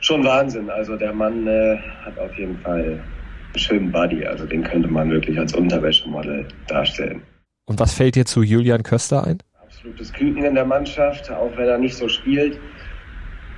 schon 0.00 0.24
Wahnsinn. 0.24 0.70
Also 0.70 0.96
der 0.96 1.12
Mann 1.12 1.46
äh, 1.46 1.78
hat 2.04 2.18
auf 2.18 2.36
jeden 2.36 2.58
Fall 2.58 2.82
einen 2.82 3.58
schönen 3.58 3.92
Body. 3.92 4.26
Also 4.26 4.44
den 4.44 4.64
könnte 4.64 4.88
man 4.88 5.10
wirklich 5.10 5.38
als 5.38 5.54
Unterwäschemodel 5.54 6.46
darstellen. 6.66 7.22
Und 7.66 7.78
was 7.80 7.94
fällt 7.94 8.16
dir 8.16 8.26
zu 8.26 8.42
Julian 8.42 8.82
Köster 8.82 9.24
ein? 9.24 9.38
Absolutes 9.62 10.12
Küken 10.12 10.44
in 10.44 10.54
der 10.54 10.66
Mannschaft, 10.66 11.30
auch 11.30 11.56
wenn 11.56 11.68
er 11.68 11.78
nicht 11.78 11.96
so 11.96 12.08
spielt 12.08 12.58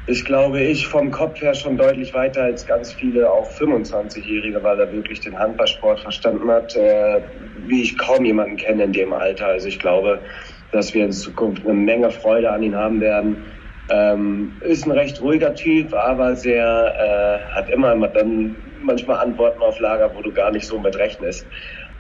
ist, 0.07 0.25
glaube 0.25 0.61
ich, 0.61 0.87
vom 0.87 1.11
Kopf 1.11 1.41
her 1.41 1.55
schon 1.55 1.77
deutlich 1.77 2.15
weiter 2.15 2.43
als 2.45 2.65
ganz 2.65 2.93
viele, 2.93 3.31
auch 3.31 3.51
25-Jährige, 3.51 4.63
weil 4.63 4.79
er 4.79 4.93
wirklich 4.93 5.21
den 5.21 5.37
Handballsport 5.37 6.01
verstanden 6.01 6.49
hat, 6.49 6.77
äh, 6.77 7.23
wie 7.57 7.83
ich 7.83 7.99
kaum 7.99 8.25
jemanden 8.25 8.57
kenne 8.57 8.85
in 8.85 8.93
dem 8.93 9.13
Alter. 9.13 9.49
Also 9.49 9.67
ich 9.67 9.81
glaube, 9.81 10.23
dass 10.71 10.95
wir 10.95 11.05
in 11.05 11.13
Zukunft 11.13 11.65
eine 11.65 11.75
Menge 11.75 12.11
Freude 12.13 12.51
an 12.51 12.63
ihn 12.63 12.77
haben 12.77 13.01
werden. 13.01 13.47
Ähm, 13.91 14.61
ist 14.63 14.87
ein 14.87 14.93
recht 14.93 15.21
ruhiger 15.21 15.55
Typ, 15.55 15.93
aber 15.93 16.37
sehr, 16.37 16.95
äh, 16.99 17.57
hat 17.57 17.69
immer, 17.69 17.97
dann 18.09 18.57
manchmal 18.81 19.19
Antworten 19.19 19.61
auf 19.61 19.81
Lager, 19.81 20.15
wo 20.15 20.23
du 20.23 20.33
gar 20.33 20.53
nicht 20.53 20.67
so 20.67 20.79
mit 20.79 20.97
rechnest. 20.97 21.49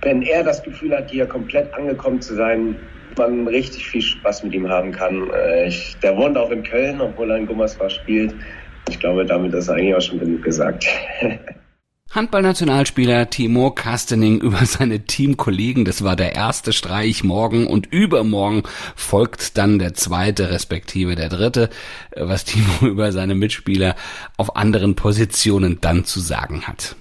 Wenn 0.02 0.22
er 0.22 0.44
das 0.44 0.62
Gefühl 0.62 0.96
hat, 0.96 1.10
hier 1.10 1.26
komplett 1.26 1.74
angekommen 1.74 2.20
zu 2.20 2.34
sein, 2.34 2.95
man 3.16 3.48
richtig 3.48 3.86
viel 3.88 4.02
Spaß 4.02 4.44
mit 4.44 4.54
ihm 4.54 4.68
haben 4.68 4.92
kann. 4.92 5.30
Äh, 5.30 5.68
ich, 5.68 5.96
der 6.02 6.16
wohnt 6.16 6.36
auch 6.36 6.50
in 6.50 6.62
Köln, 6.62 7.00
obwohl 7.00 7.30
er 7.30 7.38
in 7.38 7.46
Gummersbach 7.46 7.90
spielt. 7.90 8.34
Ich 8.88 9.00
glaube, 9.00 9.24
damit 9.24 9.52
ist 9.54 9.68
eigentlich 9.68 9.94
auch 9.94 10.00
schon 10.00 10.20
genug 10.20 10.42
gesagt. 10.42 10.86
Handballnationalspieler 12.10 13.28
Timo 13.30 13.72
Kastening 13.72 14.40
über 14.40 14.64
seine 14.64 15.00
Teamkollegen. 15.00 15.84
Das 15.84 16.02
war 16.02 16.16
der 16.16 16.34
erste 16.34 16.72
Streich 16.72 17.24
morgen 17.24 17.66
und 17.66 17.86
übermorgen 17.86 18.62
folgt 18.94 19.58
dann 19.58 19.78
der 19.78 19.94
zweite 19.94 20.50
respektive 20.50 21.14
der 21.14 21.28
dritte, 21.28 21.68
was 22.16 22.44
Timo 22.44 22.72
über 22.86 23.12
seine 23.12 23.34
Mitspieler 23.34 23.96
auf 24.36 24.56
anderen 24.56 24.94
Positionen 24.94 25.78
dann 25.80 26.04
zu 26.04 26.20
sagen 26.20 26.62
hat. 26.62 26.96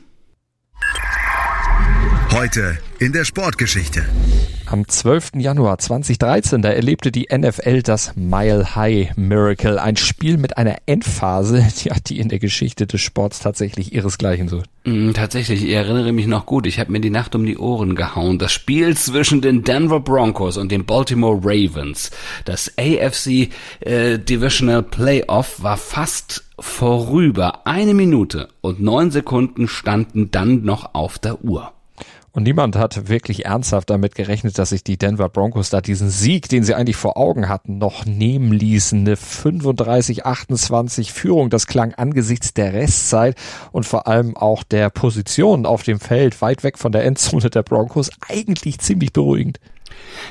Heute 2.31 2.77
in 2.99 3.13
der 3.13 3.23
Sportgeschichte. 3.23 4.03
Am 4.67 4.87
12. 4.87 5.33
Januar 5.35 5.77
2013, 5.77 6.61
da 6.63 6.69
erlebte 6.69 7.11
die 7.11 7.27
NFL 7.31 7.83
das 7.83 8.15
Mile 8.15 8.75
High 8.75 9.15
Miracle, 9.15 9.77
ein 9.77 9.95
Spiel 9.95 10.37
mit 10.37 10.57
einer 10.57 10.77
Endphase, 10.87 11.65
ja, 11.83 11.95
die 12.05 12.19
in 12.19 12.29
der 12.29 12.39
Geschichte 12.39 12.87
des 12.87 13.01
Sports 13.01 13.39
tatsächlich 13.39 13.93
ihresgleichen 13.93 14.47
sucht. 14.47 14.69
Mm, 14.83 15.11
tatsächlich, 15.11 15.63
ich 15.63 15.71
erinnere 15.71 16.11
mich 16.13 16.25
noch 16.25 16.47
gut, 16.47 16.65
ich 16.65 16.79
habe 16.79 16.91
mir 16.91 16.99
die 16.99 17.11
Nacht 17.11 17.35
um 17.35 17.45
die 17.45 17.57
Ohren 17.57 17.95
gehauen. 17.95 18.39
Das 18.39 18.51
Spiel 18.51 18.97
zwischen 18.97 19.41
den 19.41 19.63
Denver 19.63 19.99
Broncos 19.99 20.57
und 20.57 20.71
den 20.71 20.85
Baltimore 20.85 21.39
Ravens, 21.43 22.09
das 22.45 22.73
AFC 22.77 23.49
äh, 23.81 24.17
Divisional 24.17 24.81
Playoff, 24.81 25.61
war 25.61 25.77
fast 25.77 26.43
vorüber. 26.59 27.67
Eine 27.67 27.93
Minute 27.93 28.49
und 28.61 28.81
neun 28.81 29.11
Sekunden 29.11 29.67
standen 29.67 30.31
dann 30.31 30.63
noch 30.63 30.95
auf 30.95 31.19
der 31.19 31.43
Uhr. 31.43 31.71
Und 32.35 32.43
niemand 32.43 32.75
hat 32.75 33.07
wirklich 33.07 33.45
ernsthaft 33.45 33.89
damit 33.89 34.13
gerechnet, 34.13 34.59
dass 34.59 34.71
sich 34.71 34.83
die 34.83 34.97
Denver 34.97 35.29
Broncos 35.29 35.69
da 35.69 35.79
diesen 35.79 36.09
Sieg, 36.09 36.49
den 36.49 36.65
sie 36.65 36.75
eigentlich 36.75 36.97
vor 36.97 37.15
Augen 37.15 37.47
hatten, 37.47 37.77
noch 37.77 38.05
nehmen 38.05 38.51
ließen. 38.51 38.99
Eine 38.99 39.15
35-28 39.15 41.13
Führung, 41.13 41.49
das 41.49 41.65
klang 41.65 41.93
angesichts 41.93 42.53
der 42.53 42.73
Restzeit 42.73 43.37
und 43.71 43.85
vor 43.85 44.07
allem 44.07 44.35
auch 44.35 44.63
der 44.63 44.89
Position 44.89 45.65
auf 45.65 45.83
dem 45.83 46.01
Feld 46.01 46.41
weit 46.41 46.65
weg 46.65 46.77
von 46.77 46.91
der 46.91 47.05
Endzone 47.05 47.49
der 47.49 47.63
Broncos 47.63 48.09
eigentlich 48.27 48.79
ziemlich 48.79 49.13
beruhigend. 49.13 49.61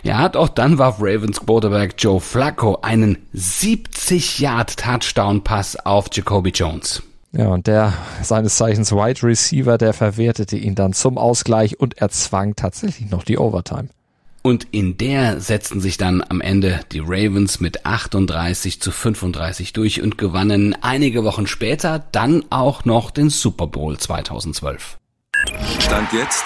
Ja, 0.03 0.31
auch 0.35 0.51
dann 0.51 0.77
warf 0.77 0.97
Ravens 1.01 1.41
Quarterback 1.41 1.95
Joe 1.97 2.21
Flacco 2.21 2.81
einen 2.83 3.17
70-Yard-Touchdown-Pass 3.35 5.87
auf 5.87 6.09
Jacoby 6.13 6.51
Jones. 6.51 7.03
Ja, 7.37 7.49
und 7.49 7.67
der 7.67 7.93
seines 8.23 8.57
Zeichens 8.57 8.93
Wide 8.93 9.23
Receiver, 9.25 9.77
der 9.77 9.93
verwertete 9.93 10.57
ihn 10.57 10.77
dann 10.77 10.93
zum 10.93 11.19
Ausgleich 11.19 11.81
und 11.81 11.99
erzwang 11.99 12.55
tatsächlich 12.55 13.11
noch 13.11 13.25
die 13.25 13.39
Overtime. 13.39 13.89
Und 14.43 14.69
in 14.73 14.99
der 14.99 15.41
setzten 15.41 15.81
sich 15.81 15.97
dann 15.97 16.23
am 16.29 16.41
Ende 16.41 16.81
die 16.93 17.01
Ravens 17.01 17.61
mit 17.61 17.87
38 17.87 18.81
zu 18.81 18.93
35 18.93 19.73
durch 19.73 20.03
und 20.03 20.19
gewannen 20.19 20.77
einige 20.83 21.25
Wochen 21.25 21.47
später 21.47 22.05
dann 22.13 22.45
auch 22.51 22.85
noch 22.85 23.11
den 23.11 23.31
Super 23.31 23.67
Bowl 23.67 23.97
2012. 23.97 24.99
Stand 25.81 26.13
jetzt 26.13 26.45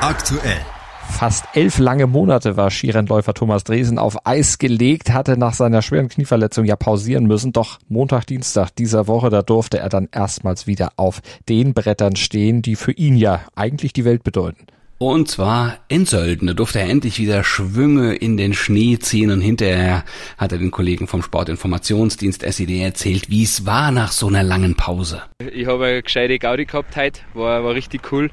aktuell. 0.00 0.60
Fast 1.08 1.46
elf 1.54 1.78
lange 1.78 2.06
Monate 2.06 2.56
war 2.56 2.70
Skirennläufer 2.70 3.32
Thomas 3.32 3.64
Dresen 3.64 3.98
auf 3.98 4.26
Eis 4.26 4.58
gelegt, 4.58 5.12
hatte 5.12 5.38
nach 5.38 5.54
seiner 5.54 5.80
schweren 5.80 6.08
Knieverletzung 6.08 6.64
ja 6.66 6.76
pausieren 6.76 7.26
müssen. 7.26 7.52
Doch 7.52 7.78
Montag, 7.88 8.26
Dienstag 8.26 8.70
dieser 8.76 9.06
Woche, 9.06 9.30
da 9.30 9.42
durfte 9.42 9.78
er 9.78 9.88
dann 9.88 10.08
erstmals 10.12 10.66
wieder 10.66 10.90
auf 10.96 11.22
den 11.48 11.72
Brettern 11.72 12.16
stehen, 12.16 12.60
die 12.60 12.76
für 12.76 12.92
ihn 12.92 13.16
ja 13.16 13.40
eigentlich 13.54 13.92
die 13.92 14.04
Welt 14.04 14.24
bedeuten. 14.24 14.66
Und 14.98 15.28
zwar 15.28 15.78
in 15.88 16.06
Sölden. 16.06 16.46
Da 16.48 16.54
durfte 16.54 16.80
er 16.80 16.88
endlich 16.88 17.18
wieder 17.18 17.44
Schwünge 17.44 18.14
in 18.14 18.38
den 18.38 18.54
Schnee 18.54 18.98
ziehen 18.98 19.30
und 19.30 19.42
hinterher 19.42 20.04
hat 20.38 20.52
er 20.52 20.58
den 20.58 20.70
Kollegen 20.70 21.06
vom 21.06 21.22
Sportinformationsdienst 21.22 22.42
SED 22.42 22.80
erzählt, 22.80 23.28
wie 23.28 23.42
es 23.42 23.66
war 23.66 23.90
nach 23.90 24.10
so 24.10 24.28
einer 24.28 24.42
langen 24.42 24.74
Pause. 24.74 25.22
Ich 25.52 25.66
habe 25.66 25.84
eine 25.84 26.02
gescheite 26.02 26.38
Gaudi 26.38 26.64
gehabt 26.64 26.96
heute, 26.96 27.20
war, 27.34 27.62
war 27.62 27.74
richtig 27.74 28.10
cool. 28.10 28.30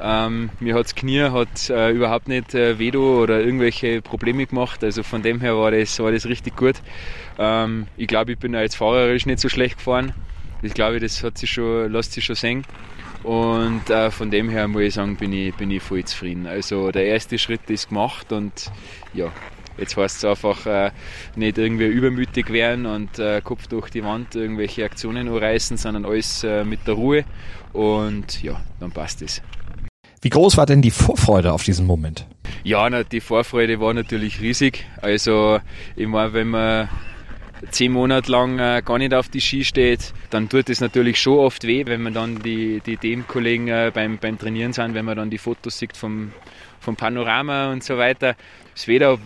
Ähm, 0.00 0.50
mir 0.60 0.74
hat 0.74 0.84
das 0.84 0.94
Knie 0.94 1.22
hat, 1.22 1.70
äh, 1.70 1.90
überhaupt 1.90 2.28
nicht 2.28 2.54
äh, 2.54 2.78
weh 2.78 2.94
oder 2.96 3.40
irgendwelche 3.40 4.02
Probleme 4.02 4.46
gemacht. 4.46 4.84
Also 4.84 5.02
von 5.02 5.22
dem 5.22 5.40
her 5.40 5.56
war 5.56 5.70
das, 5.70 5.98
war 6.00 6.12
das 6.12 6.26
richtig 6.26 6.56
gut. 6.56 6.76
Ähm, 7.38 7.86
ich 7.96 8.06
glaube, 8.06 8.32
ich 8.32 8.38
bin 8.38 8.54
als 8.54 8.74
fahrerisch 8.74 9.26
nicht 9.26 9.40
so 9.40 9.48
schlecht 9.48 9.78
gefahren. 9.78 10.12
Ich 10.62 10.74
glaube, 10.74 11.00
das 11.00 11.22
hat 11.22 11.38
sich 11.38 11.50
schon, 11.50 11.90
lässt 11.90 12.12
sich 12.12 12.24
schon 12.24 12.36
sehen. 12.36 12.64
Und 13.22 13.90
äh, 13.90 14.10
von 14.10 14.30
dem 14.30 14.48
her 14.48 14.68
muss 14.68 14.82
ich 14.82 14.94
sagen, 14.94 15.16
bin 15.16 15.32
ich, 15.32 15.54
bin 15.54 15.70
ich 15.70 15.82
voll 15.82 16.04
zufrieden. 16.04 16.46
Also 16.46 16.90
der 16.92 17.06
erste 17.06 17.38
Schritt 17.38 17.68
ist 17.68 17.88
gemacht 17.88 18.32
und 18.32 18.70
ja, 19.14 19.32
jetzt 19.78 19.96
heißt 19.96 20.18
es 20.18 20.24
einfach 20.24 20.66
äh, 20.66 20.90
nicht 21.34 21.58
irgendwie 21.58 21.86
übermütig 21.86 22.52
werden 22.52 22.86
und 22.86 23.18
äh, 23.18 23.40
Kopf 23.42 23.66
durch 23.66 23.90
die 23.90 24.04
Wand 24.04 24.34
irgendwelche 24.34 24.84
Aktionen 24.84 25.28
reißen, 25.28 25.76
sondern 25.76 26.04
alles 26.04 26.44
äh, 26.44 26.64
mit 26.64 26.86
der 26.86 26.94
Ruhe 26.94 27.24
und 27.72 28.42
ja, 28.42 28.60
dann 28.80 28.92
passt 28.92 29.22
es. 29.22 29.42
Wie 30.22 30.30
groß 30.30 30.56
war 30.56 30.66
denn 30.66 30.82
die 30.82 30.90
Vorfreude 30.90 31.52
auf 31.52 31.62
diesen 31.62 31.86
Moment? 31.86 32.26
Ja, 32.64 32.88
na, 32.88 33.04
die 33.04 33.20
Vorfreude 33.20 33.80
war 33.80 33.94
natürlich 33.94 34.40
riesig. 34.40 34.86
Also 35.00 35.60
ich 35.94 36.06
meine, 36.06 36.32
wenn 36.32 36.48
man 36.48 36.88
zehn 37.70 37.92
Monate 37.92 38.30
lang 38.30 38.58
äh, 38.58 38.82
gar 38.84 38.98
nicht 38.98 39.14
auf 39.14 39.28
die 39.28 39.40
Ski 39.40 39.64
steht, 39.64 40.12
dann 40.30 40.48
tut 40.48 40.68
es 40.68 40.80
natürlich 40.80 41.20
schon 41.20 41.38
oft 41.38 41.64
weh, 41.64 41.84
wenn 41.86 42.02
man 42.02 42.14
dann 42.14 42.42
die, 42.42 42.80
die 42.84 42.96
Teamkollegen 42.96 43.68
äh, 43.68 43.90
beim, 43.92 44.18
beim 44.18 44.38
Trainieren 44.38 44.72
sind, 44.72 44.94
wenn 44.94 45.04
man 45.04 45.16
dann 45.16 45.30
die 45.30 45.38
Fotos 45.38 45.78
sieht 45.78 45.96
vom, 45.96 46.32
vom 46.80 46.96
Panorama 46.96 47.72
und 47.72 47.84
so 47.84 47.96
weiter. 47.98 48.36
Das 48.74 48.88
Wetter 48.88 49.18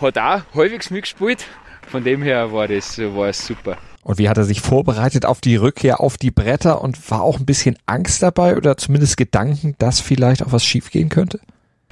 hat 0.00 0.18
auch 0.18 0.42
halbwegs 0.54 0.90
mitgespielt. 0.90 1.46
Von 1.88 2.04
dem 2.04 2.22
her 2.22 2.52
war 2.52 2.68
das 2.68 2.98
war 2.98 3.28
es 3.28 3.46
super. 3.46 3.76
Und 4.02 4.18
wie 4.18 4.28
hat 4.28 4.36
er 4.36 4.44
sich 4.44 4.60
vorbereitet 4.60 5.26
auf 5.26 5.40
die 5.40 5.56
Rückkehr 5.56 6.00
auf 6.00 6.16
die 6.16 6.32
Bretter 6.32 6.80
und 6.82 7.10
war 7.10 7.22
auch 7.22 7.38
ein 7.38 7.46
bisschen 7.46 7.76
Angst 7.86 8.22
dabei 8.22 8.56
oder 8.56 8.76
zumindest 8.76 9.16
Gedanken, 9.16 9.76
dass 9.78 10.00
vielleicht 10.00 10.42
auch 10.42 10.52
was 10.52 10.64
schiefgehen 10.64 11.08
könnte? 11.08 11.38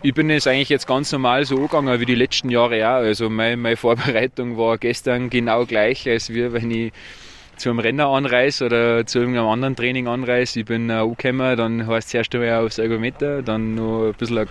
Ich 0.03 0.15
bin 0.15 0.31
es 0.31 0.47
eigentlich 0.47 0.71
jetzt 0.71 0.87
ganz 0.87 1.13
normal 1.13 1.45
so 1.45 1.57
angegangen 1.57 2.01
wie 2.01 2.07
die 2.07 2.15
letzten 2.15 2.49
Jahre 2.49 2.89
auch. 2.89 3.03
Also 3.03 3.31
meine, 3.31 3.57
meine 3.57 3.77
Vorbereitung 3.77 4.57
war 4.57 4.79
gestern 4.79 5.31
genau 5.31 5.67
gleich, 5.67 6.09
als 6.09 6.31
wir, 6.31 6.53
wenn 6.53 6.71
ich 6.71 6.93
zu 7.61 7.69
einem 7.69 7.79
Renner 7.79 8.07
anreise 8.07 8.65
oder 8.65 9.07
zu 9.07 9.19
irgendeinem 9.19 9.49
anderen 9.49 9.77
Training 9.77 10.09
anreise. 10.09 10.61
Ich 10.61 10.67
bin 10.67 10.89
äh, 10.89 10.95
angekommen, 10.95 11.57
dann 11.57 11.87
heißt 11.87 12.09
es 12.09 12.15
erst 12.15 12.35
einmal 12.35 12.65
aufs 12.65 12.79
Ergometer, 12.79 13.43
dann 13.43 13.75
noch 13.75 14.07
ein 14.07 14.15
bisschen 14.15 14.39
ein, 14.39 14.49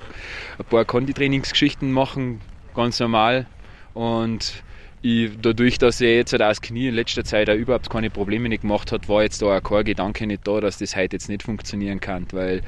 ein 0.60 0.66
paar 0.66 0.86
Konditrainingsgeschichten 0.86 1.92
machen, 1.92 2.40
ganz 2.76 3.00
normal. 3.00 3.48
Und 3.96 4.64
ich, 5.02 5.32
dadurch, 5.42 5.78
dass 5.78 6.02
er 6.02 6.16
jetzt 6.16 6.34
halt 6.34 6.42
auch 6.42 6.50
das 6.50 6.62
Knie 6.62 6.88
in 6.90 6.96
letzter 6.96 7.24
Zeit 7.24 7.50
auch 7.50 7.56
überhaupt 7.56 7.90
keine 7.90 8.10
Probleme 8.10 8.50
nicht 8.50 8.62
gemacht 8.62 8.92
hat, 8.92 9.08
war 9.08 9.24
jetzt 9.24 9.42
da 9.42 9.58
auch 9.58 9.64
kein 9.64 9.86
Gedanke 9.86 10.28
nicht 10.28 10.48
da, 10.48 10.60
dass 10.60 10.78
das 10.78 10.96
heute 10.96 11.16
jetzt 11.16 11.30
nicht 11.30 11.44
funktionieren 11.44 12.00
kann, 12.00 12.28
weil 12.32 12.62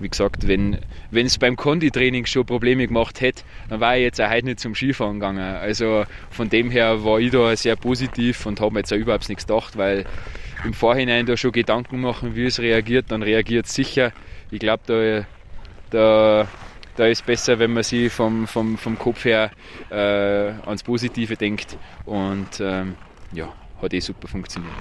wie 0.00 0.08
gesagt, 0.08 0.48
wenn 0.48 0.78
es 1.12 1.38
beim 1.38 1.56
Konditraining 1.56 2.26
schon 2.26 2.44
Probleme 2.44 2.86
gemacht 2.86 3.20
hätte, 3.20 3.44
dann 3.68 3.80
war 3.80 3.96
ich 3.96 4.02
jetzt 4.02 4.20
auch 4.20 4.28
heute 4.28 4.46
nicht 4.46 4.60
zum 4.60 4.74
Skifahren 4.74 5.20
gegangen. 5.20 5.38
Also 5.38 6.04
von 6.30 6.48
dem 6.48 6.70
her 6.70 7.04
war 7.04 7.20
ich 7.20 7.30
da 7.30 7.54
sehr 7.56 7.76
positiv 7.76 8.44
und 8.46 8.60
habe 8.60 8.74
mir 8.74 8.80
jetzt 8.80 8.92
auch 8.92 8.96
überhaupt 8.96 9.28
nichts 9.28 9.46
gedacht, 9.46 9.76
weil 9.76 10.04
im 10.64 10.72
Vorhinein 10.72 11.26
da 11.26 11.36
schon 11.36 11.52
Gedanken 11.52 12.00
machen, 12.00 12.34
wie 12.34 12.46
es 12.46 12.58
reagiert, 12.58 13.06
dann 13.10 13.22
reagiert 13.22 13.66
es 13.66 13.74
sicher. 13.74 14.12
Ich 14.50 14.58
glaube, 14.58 14.82
da, 14.86 15.26
da, 15.90 16.48
da 16.96 17.06
ist 17.06 17.26
besser, 17.26 17.58
wenn 17.58 17.72
man 17.72 17.82
sich 17.82 18.12
vom, 18.12 18.46
vom, 18.46 18.78
vom 18.78 18.98
Kopf 18.98 19.24
her 19.24 19.50
äh, 19.90 19.94
ans 19.94 20.82
Positive 20.82 21.36
denkt 21.36 21.76
und 22.04 22.60
ähm, 22.60 22.94
ja, 23.32 23.52
hat 23.80 23.94
eh 23.94 24.00
super 24.00 24.28
funktioniert. 24.28 24.74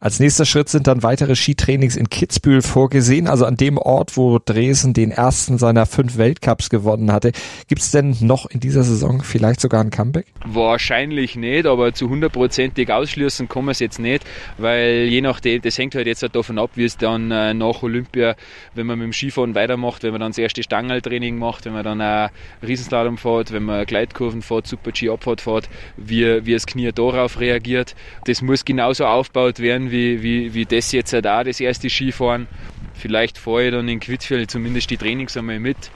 Als 0.00 0.20
nächster 0.20 0.44
Schritt 0.44 0.68
sind 0.68 0.86
dann 0.86 1.02
weitere 1.02 1.34
Skitrainings 1.34 1.96
in 1.96 2.08
Kitzbühel 2.08 2.62
vorgesehen, 2.62 3.26
also 3.26 3.44
an 3.44 3.56
dem 3.56 3.78
Ort, 3.78 4.16
wo 4.16 4.38
Dresden 4.38 4.94
den 4.94 5.10
ersten 5.10 5.58
seiner 5.58 5.86
fünf 5.86 6.18
Weltcups 6.18 6.70
gewonnen 6.70 7.10
hatte. 7.10 7.32
Gibt 7.66 7.82
es 7.82 7.90
denn 7.90 8.16
noch 8.20 8.46
in 8.46 8.60
dieser 8.60 8.84
Saison 8.84 9.22
vielleicht 9.24 9.60
sogar 9.60 9.80
ein 9.80 9.90
Comeback? 9.90 10.26
Wahrscheinlich 10.46 11.34
nicht, 11.34 11.66
aber 11.66 11.94
zu 11.94 12.08
hundertprozentig 12.08 12.92
ausschließen 12.92 13.48
kann 13.48 13.64
man 13.64 13.72
es 13.72 13.80
jetzt 13.80 13.98
nicht, 13.98 14.24
weil 14.56 15.08
je 15.08 15.20
nachdem, 15.20 15.62
das 15.62 15.76
hängt 15.76 15.96
halt 15.96 16.06
jetzt 16.06 16.22
halt 16.22 16.36
davon 16.36 16.60
ab, 16.60 16.70
wie 16.76 16.84
es 16.84 16.96
dann 16.96 17.32
äh, 17.32 17.52
nach 17.52 17.82
Olympia, 17.82 18.36
wenn 18.76 18.86
man 18.86 19.00
mit 19.00 19.06
dem 19.06 19.12
Skifahren 19.12 19.56
weitermacht, 19.56 20.04
wenn 20.04 20.12
man 20.12 20.20
dann 20.20 20.30
das 20.30 20.38
erste 20.38 20.62
Stangeltraining 20.62 21.36
macht, 21.36 21.64
wenn 21.64 21.72
man 21.72 21.82
dann 21.82 22.00
auch 22.00 22.30
Riesenslalom 22.64 23.18
fährt, 23.18 23.52
wenn 23.52 23.64
man 23.64 23.84
Gleitkurven 23.84 24.42
fährt, 24.42 24.68
Super-G-Abfahrt 24.68 25.40
fährt, 25.40 25.68
wie, 25.96 26.46
wie 26.46 26.52
das 26.52 26.66
Knie 26.66 26.92
darauf 26.92 27.40
reagiert. 27.40 27.96
Das 28.26 28.42
muss 28.42 28.64
genauso 28.64 29.04
aufgebaut 29.04 29.58
werden, 29.58 29.87
wie, 29.90 30.22
wie, 30.22 30.54
wie 30.54 30.64
das 30.66 30.92
jetzt 30.92 31.12
halt 31.12 31.26
auch, 31.26 31.44
das 31.44 31.60
erste 31.60 31.88
Skifahren. 31.88 32.46
Vielleicht 32.94 33.38
fahre 33.38 33.66
ich 33.66 33.72
dann 33.72 33.88
in 33.88 34.00
Quitzfeld 34.00 34.50
zumindest 34.50 34.90
die 34.90 34.96
Trainings 34.96 35.36
einmal 35.36 35.60
mit, 35.60 35.90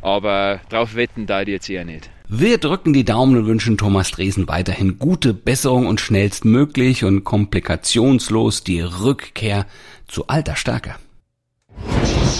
aber 0.00 0.60
drauf 0.68 0.94
wetten 0.94 1.26
da 1.26 1.44
die 1.44 1.52
jetzt 1.52 1.68
eher 1.68 1.84
nicht. 1.84 2.10
Wir 2.28 2.58
drücken 2.58 2.92
die 2.92 3.04
Daumen 3.04 3.36
und 3.36 3.46
wünschen 3.46 3.76
Thomas 3.76 4.12
Dresen 4.12 4.46
weiterhin 4.46 5.00
gute 5.00 5.34
Besserung 5.34 5.88
und 5.88 6.00
schnellstmöglich 6.00 7.04
und 7.04 7.24
komplikationslos 7.24 8.62
die 8.62 8.80
Rückkehr 8.80 9.66
zu 10.06 10.28
alter 10.28 10.54
Stärke. 10.54 10.94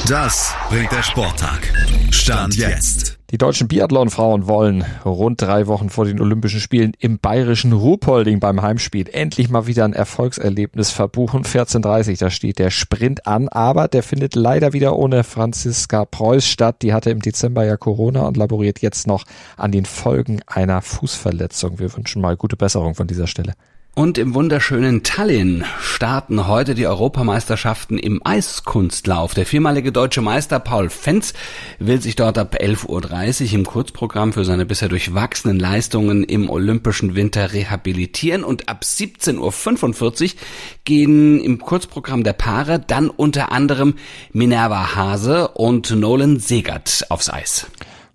Das 0.07 0.55
bringt 0.69 0.93
der 0.93 1.03
Sporttag. 1.03 1.73
Stand 2.13 2.57
jetzt. 2.57 3.20
Die 3.31 3.39
deutschen 3.39 3.69
Biathlonfrauen 3.69 4.49
wollen 4.49 4.85
rund 5.05 5.41
drei 5.41 5.69
Wochen 5.69 5.89
vor 5.89 6.05
den 6.05 6.21
Olympischen 6.21 6.59
Spielen 6.59 6.95
im 6.99 7.21
bayerischen 7.21 7.73
Ruhpolding 7.73 8.41
beim 8.41 8.61
Heimspiel 8.61 9.09
endlich 9.09 9.49
mal 9.49 9.69
wieder 9.69 9.85
ein 9.85 9.93
Erfolgserlebnis 9.93 10.91
verbuchen. 10.91 11.45
14.30 11.45 12.19
da 12.19 12.29
steht 12.29 12.59
der 12.59 12.71
Sprint 12.71 13.29
an, 13.29 13.49
aber 13.49 13.87
der 13.87 14.03
findet 14.03 14.35
leider 14.35 14.73
wieder 14.73 14.97
ohne 14.97 15.23
Franziska 15.23 16.07
Preuß 16.07 16.45
statt. 16.45 16.83
Die 16.83 16.93
hatte 16.93 17.11
im 17.11 17.21
Dezember 17.21 17.65
ja 17.65 17.77
Corona 17.77 18.23
und 18.23 18.37
laboriert 18.37 18.81
jetzt 18.81 19.07
noch 19.07 19.25
an 19.57 19.71
den 19.71 19.85
Folgen 19.85 20.41
einer 20.49 20.83
Fußverletzung. 20.83 21.79
Wir 21.79 21.97
wünschen 21.97 22.21
mal 22.21 22.37
gute 22.37 22.57
Besserung 22.57 22.97
von 22.97 23.07
dieser 23.07 23.29
Stelle. 23.29 23.53
Und 23.93 24.19
im 24.19 24.35
wunderschönen 24.35 25.03
Tallinn 25.03 25.65
starten 25.81 26.47
heute 26.47 26.77
die 26.77 26.87
Europameisterschaften 26.87 27.99
im 27.99 28.25
Eiskunstlauf. 28.25 29.35
Der 29.35 29.47
viermalige 29.47 29.91
deutsche 29.91 30.21
Meister 30.21 30.61
Paul 30.61 30.89
Fenz 30.91 31.35
will 31.81 32.01
sich 32.01 32.15
dort 32.15 32.39
ab 32.39 32.55
11.30 32.55 33.47
Uhr 33.49 33.53
im 33.55 33.67
Kurzprogramm 33.67 34.33
für 34.33 34.45
seine 34.45 34.65
bisher 34.65 34.89
durchwachsenen 34.89 35.59
Leistungen 35.59 36.23
im 36.23 36.49
olympischen 36.49 37.17
Winter 37.17 37.53
rehabilitieren 37.53 38.45
und 38.45 38.69
ab 38.69 38.83
17.45 38.85 40.23
Uhr 40.23 40.41
gehen 40.85 41.41
im 41.41 41.59
Kurzprogramm 41.59 42.23
der 42.23 42.33
Paare 42.33 42.79
dann 42.79 43.11
unter 43.11 43.51
anderem 43.51 43.95
Minerva 44.33 44.95
Hase 44.95 45.49
und 45.49 45.91
Nolan 45.91 46.39
Segert 46.39 47.07
aufs 47.09 47.29
Eis. 47.29 47.67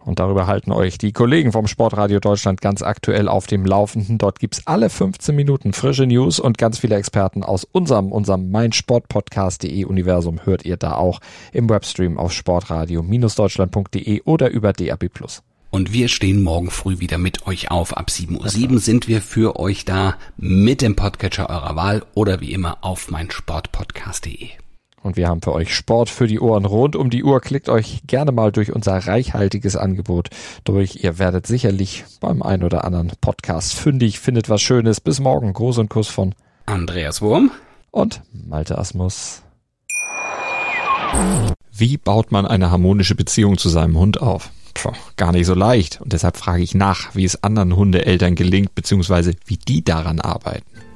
Und 0.05 0.19
darüber 0.19 0.45
halten 0.45 0.71
euch 0.71 0.97
die 0.99 1.11
Kollegen 1.11 1.51
vom 1.51 1.65
Sportradio 1.67 2.19
Deutschland 2.19 2.61
ganz 2.61 2.83
aktuell 2.83 3.27
auf 3.27 3.47
dem 3.47 3.65
Laufenden. 3.65 4.19
Dort 4.19 4.39
gibt's 4.39 4.61
alle 4.65 4.89
15 4.91 5.35
Minuten 5.35 5.73
frische 5.73 6.05
News 6.05 6.39
und 6.39 6.59
ganz 6.59 6.77
viele 6.77 6.95
Experten 6.95 7.43
aus 7.43 7.63
unserem, 7.63 8.11
unserem 8.11 8.51
meinsportpodcast.de 8.51 9.83
Universum 9.85 10.45
hört 10.45 10.63
ihr 10.63 10.77
da 10.77 10.93
auch 10.93 11.19
im 11.51 11.69
Webstream 11.69 12.19
auf 12.19 12.33
sportradio-deutschland.de 12.33 14.21
oder 14.23 14.51
über 14.51 14.73
DAB+. 14.73 15.09
Und 15.71 15.91
wir 15.91 16.07
stehen 16.07 16.43
morgen 16.43 16.69
früh 16.69 16.99
wieder 16.99 17.17
mit 17.17 17.47
euch 17.47 17.71
auf. 17.71 17.97
Ab 17.97 18.07
7.07 18.09 18.71
Uhr 18.71 18.79
sind 18.79 19.07
wir 19.07 19.21
für 19.21 19.59
euch 19.59 19.85
da 19.85 20.15
mit 20.37 20.81
dem 20.81 20.95
Podcatcher 20.95 21.49
eurer 21.49 21.75
Wahl 21.75 22.05
oder 22.13 22.39
wie 22.39 22.53
immer 22.53 22.77
auf 22.81 23.09
meinsportpodcast.de. 23.09 24.64
Und 25.05 25.17
wir 25.17 25.27
haben 25.27 25.43
für 25.43 25.53
euch 25.53 25.75
Sport 25.75 26.09
für 26.09 26.25
die 26.25 26.39
Ohren 26.39 26.65
rund 26.65 26.95
um 26.95 27.11
die 27.11 27.23
Uhr. 27.23 27.39
Klickt 27.39 27.69
euch 27.69 28.01
gerne 28.07 28.31
mal 28.31 28.51
durch 28.51 28.73
unser 28.73 28.97
reichhaltiges 28.97 29.75
Angebot 29.75 30.29
durch. 30.63 31.03
Ihr 31.03 31.19
werdet 31.19 31.45
sicherlich 31.45 32.05
beim 32.19 32.41
ein 32.41 32.63
oder 32.63 32.83
anderen 32.83 33.11
Podcast 33.21 33.75
fündig, 33.75 34.19
findet 34.19 34.49
was 34.49 34.63
Schönes. 34.63 34.99
Bis 34.99 35.19
morgen. 35.19 35.53
Gruß 35.53 35.77
und 35.77 35.89
Kuss 35.89 36.07
von 36.07 36.33
Andreas 36.65 37.21
Wurm 37.21 37.51
und 37.91 38.23
Malte 38.33 38.79
Asmus. 38.79 39.43
Wie 41.71 41.97
baut 41.97 42.31
man 42.31 42.47
eine 42.47 42.71
harmonische 42.71 43.13
Beziehung 43.13 43.59
zu 43.59 43.69
seinem 43.69 43.99
Hund 43.99 44.19
auf? 44.23 44.49
Puh, 44.73 44.91
gar 45.17 45.33
nicht 45.33 45.45
so 45.45 45.53
leicht. 45.53 46.01
Und 46.01 46.13
deshalb 46.13 46.35
frage 46.35 46.63
ich 46.63 46.73
nach, 46.73 47.13
wie 47.13 47.25
es 47.25 47.43
anderen 47.43 47.75
Hundeeltern 47.75 48.33
gelingt, 48.33 48.73
beziehungsweise 48.73 49.35
wie 49.45 49.57
die 49.57 49.83
daran 49.83 50.19
arbeiten. 50.19 50.65